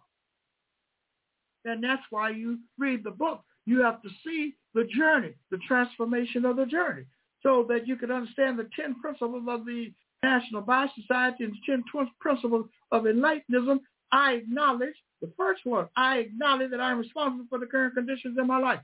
And 1.63 1.81
that's 1.81 2.01
why 2.09 2.31
you 2.31 2.59
read 2.77 3.05
the 3.05 3.11
book. 3.11 3.41
You 3.65 3.81
have 3.83 4.01
to 4.01 4.09
see 4.21 4.55
the 4.73 4.83
journey, 4.83 5.33
the 5.49 5.59
transformation 5.65 6.43
of 6.43 6.57
the 6.57 6.65
journey, 6.65 7.03
so 7.41 7.65
that 7.69 7.87
you 7.87 7.95
can 7.95 8.11
understand 8.11 8.59
the 8.59 8.67
10 8.75 8.95
principles 8.99 9.45
of 9.47 9.65
the 9.65 9.93
National 10.23 10.61
Bio 10.61 10.89
Society 10.99 11.45
and 11.45 11.53
the 11.53 11.71
10 11.71 11.83
principles 12.19 12.65
of 12.91 13.03
Enlightenism. 13.03 13.79
I 14.11 14.33
acknowledge 14.33 14.95
the 15.21 15.31
first 15.37 15.65
one. 15.65 15.87
I 15.95 16.17
acknowledge 16.17 16.71
that 16.71 16.81
I'm 16.81 16.99
responsible 16.99 17.45
for 17.49 17.59
the 17.59 17.65
current 17.65 17.93
conditions 17.93 18.37
in 18.39 18.47
my 18.47 18.57
life. 18.57 18.79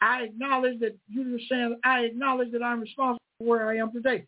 I 0.00 0.22
acknowledge 0.22 0.80
that 0.80 0.96
you 1.08 1.22
understand. 1.22 1.76
I 1.84 2.00
acknowledge 2.00 2.52
that 2.52 2.62
I'm 2.62 2.80
responsible 2.80 3.20
for 3.38 3.46
where 3.46 3.68
I 3.68 3.76
am 3.76 3.92
today. 3.92 4.26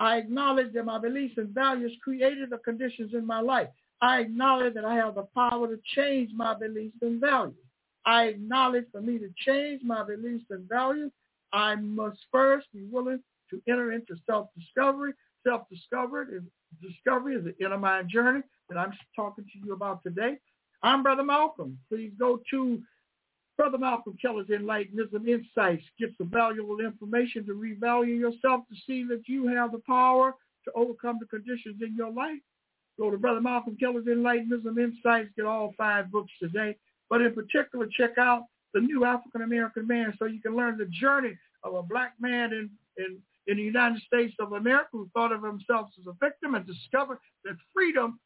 I 0.00 0.16
acknowledge 0.16 0.72
that 0.74 0.84
my 0.84 0.98
beliefs 0.98 1.34
and 1.38 1.48
values 1.48 1.92
created 2.02 2.50
the 2.50 2.58
conditions 2.58 3.14
in 3.14 3.26
my 3.26 3.40
life. 3.40 3.68
I 4.00 4.20
acknowledge 4.20 4.74
that 4.74 4.84
I 4.84 4.94
have 4.94 5.16
the 5.16 5.26
power 5.34 5.66
to 5.66 5.78
change 5.96 6.30
my 6.34 6.54
beliefs 6.54 6.96
and 7.02 7.20
values. 7.20 7.56
I 8.06 8.24
acknowledge 8.26 8.84
for 8.92 9.00
me 9.00 9.18
to 9.18 9.28
change 9.44 9.82
my 9.82 10.04
beliefs 10.04 10.44
and 10.50 10.68
values, 10.68 11.10
I 11.52 11.74
must 11.74 12.18
first 12.30 12.66
be 12.72 12.84
willing 12.90 13.20
to 13.50 13.62
enter 13.68 13.92
into 13.92 14.14
self-discovery. 14.26 15.14
Self-discovery 15.46 16.36
is, 16.36 16.42
discovery 16.80 17.34
is 17.36 17.46
an 17.46 17.54
inner 17.60 17.78
mind 17.78 18.08
journey 18.08 18.42
that 18.68 18.78
I'm 18.78 18.92
talking 19.16 19.44
to 19.44 19.66
you 19.66 19.72
about 19.72 20.02
today. 20.02 20.38
I'm 20.82 21.02
Brother 21.02 21.24
Malcolm. 21.24 21.78
Please 21.88 22.12
go 22.18 22.40
to 22.50 22.80
Brother 23.56 23.78
Malcolm 23.78 24.16
Kelly's 24.22 24.46
Enlightenism 24.46 25.26
Insights. 25.26 25.82
Get 25.98 26.10
some 26.16 26.30
valuable 26.30 26.78
information 26.78 27.44
to 27.46 27.52
revalue 27.52 28.18
yourself 28.18 28.62
to 28.68 28.76
see 28.86 29.04
that 29.08 29.22
you 29.26 29.48
have 29.48 29.72
the 29.72 29.82
power 29.86 30.34
to 30.64 30.72
overcome 30.76 31.18
the 31.20 31.26
conditions 31.26 31.82
in 31.82 31.96
your 31.96 32.12
life. 32.12 32.38
Go 32.98 33.10
to 33.10 33.18
Brother 33.18 33.40
Malcolm 33.40 33.76
Kelly's 33.76 34.06
Enlightenism 34.06 34.78
Insights. 34.78 35.30
Get 35.36 35.46
all 35.46 35.74
five 35.76 36.12
books 36.12 36.30
today. 36.40 36.76
But 37.10 37.22
in 37.22 37.34
particular, 37.34 37.88
check 37.96 38.18
out 38.18 38.44
The 38.74 38.80
New 38.80 39.04
African 39.04 39.42
American 39.42 39.86
Man 39.86 40.14
so 40.18 40.26
you 40.26 40.40
can 40.40 40.56
learn 40.56 40.78
the 40.78 40.86
journey 40.86 41.36
of 41.64 41.74
a 41.74 41.82
black 41.82 42.14
man 42.20 42.52
in, 42.52 42.70
in, 42.98 43.18
in 43.48 43.56
the 43.56 43.62
United 43.62 44.00
States 44.02 44.34
of 44.38 44.52
America 44.52 44.90
who 44.92 45.10
thought 45.12 45.32
of 45.32 45.42
himself 45.42 45.88
as 45.98 46.06
a 46.06 46.12
victim 46.24 46.54
and 46.54 46.64
discovered 46.64 47.18
that 47.44 47.56
freedom 47.74 48.20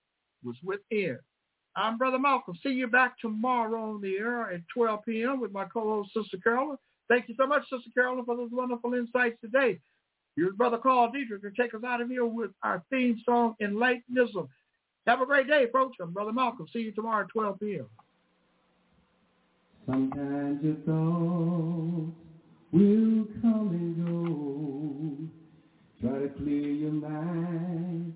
was 0.44 0.56
within. 0.62 1.18
I'm 1.74 1.96
Brother 1.96 2.18
Malcolm. 2.18 2.58
See 2.62 2.70
you 2.70 2.86
back 2.86 3.18
tomorrow 3.18 3.94
on 3.94 4.02
the 4.02 4.18
air 4.18 4.50
at 4.50 4.60
12 4.74 5.00
p.m. 5.06 5.40
with 5.40 5.52
my 5.52 5.64
co-host, 5.64 6.10
Sister 6.14 6.36
Carolyn. 6.42 6.76
Thank 7.08 7.28
you 7.28 7.34
so 7.38 7.46
much, 7.46 7.62
Sister 7.62 7.90
Carolyn, 7.94 8.24
for 8.24 8.36
those 8.36 8.50
wonderful 8.52 8.94
insights 8.94 9.36
today. 9.40 9.78
Here's 10.36 10.54
Brother 10.54 10.78
Carl 10.78 11.10
Dietrich 11.12 11.42
to 11.42 11.50
take 11.50 11.74
us 11.74 11.82
out 11.84 12.00
of 12.00 12.08
here 12.08 12.26
with 12.26 12.50
our 12.62 12.82
theme 12.90 13.20
song, 13.24 13.54
Enlightenism. 13.62 14.48
Have 15.06 15.20
a 15.20 15.26
great 15.26 15.48
day, 15.48 15.66
folks. 15.72 15.96
I'm 16.00 16.12
Brother 16.12 16.32
Malcolm. 16.32 16.66
See 16.72 16.80
you 16.80 16.92
tomorrow 16.92 17.24
at 17.24 17.30
12 17.30 17.60
p.m. 17.60 17.86
Sometimes 19.86 20.62
your 20.62 20.76
thoughts 20.86 22.16
will 22.70 23.26
come 23.42 23.68
and 23.72 24.06
go. 24.06 26.08
Try 26.08 26.18
to 26.20 26.28
clear 26.28 26.68
your 26.68 26.92
mind 26.92 28.14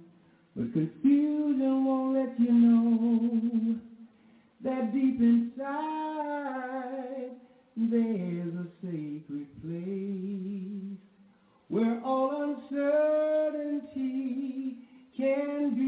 but 0.57 0.73
confusion 0.73 1.87
won't 1.87 2.15
let 2.15 2.39
you 2.41 2.53
know 2.53 3.77
that 4.65 4.93
deep 4.93 5.21
inside 5.21 7.33
there's 7.77 8.55
a 8.55 8.69
sacred 8.83 9.49
place 9.63 10.99
where 11.69 11.99
all 12.05 12.33
uncertainty 12.33 14.77
can 15.17 15.75
be 15.75 15.86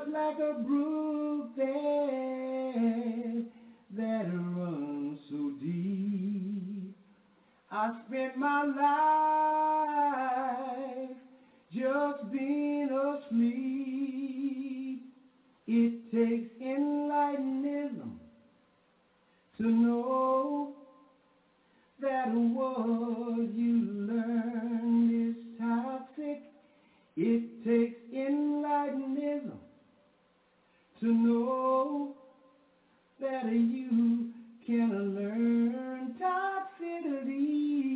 just 0.00 0.12
like 0.12 0.38
a 0.38 0.54
brook 0.54 1.46
that 3.96 4.26
runs 4.32 5.18
so 5.28 5.50
deep. 5.60 6.94
I 7.70 7.90
spent 8.06 8.38
my 8.38 8.62
life 11.04 11.16
just 11.72 12.32
being 12.32 12.90
asleep. 12.90 15.02
It 15.66 15.92
takes 16.10 16.48
enlightenment 16.60 18.00
to 19.58 19.70
know 19.70 20.72
that 22.00 22.32
what 22.32 23.54
you 23.54 23.80
learn 24.08 25.28
is 25.28 25.36
toxic. 25.58 26.40
It 27.16 27.42
takes 27.64 27.96
enlightenment 28.12 29.59
to 31.00 31.06
know 31.14 32.14
that 33.20 33.50
you 33.50 34.26
can 34.66 35.14
learn 35.14 36.14
toxicity. 36.20 37.89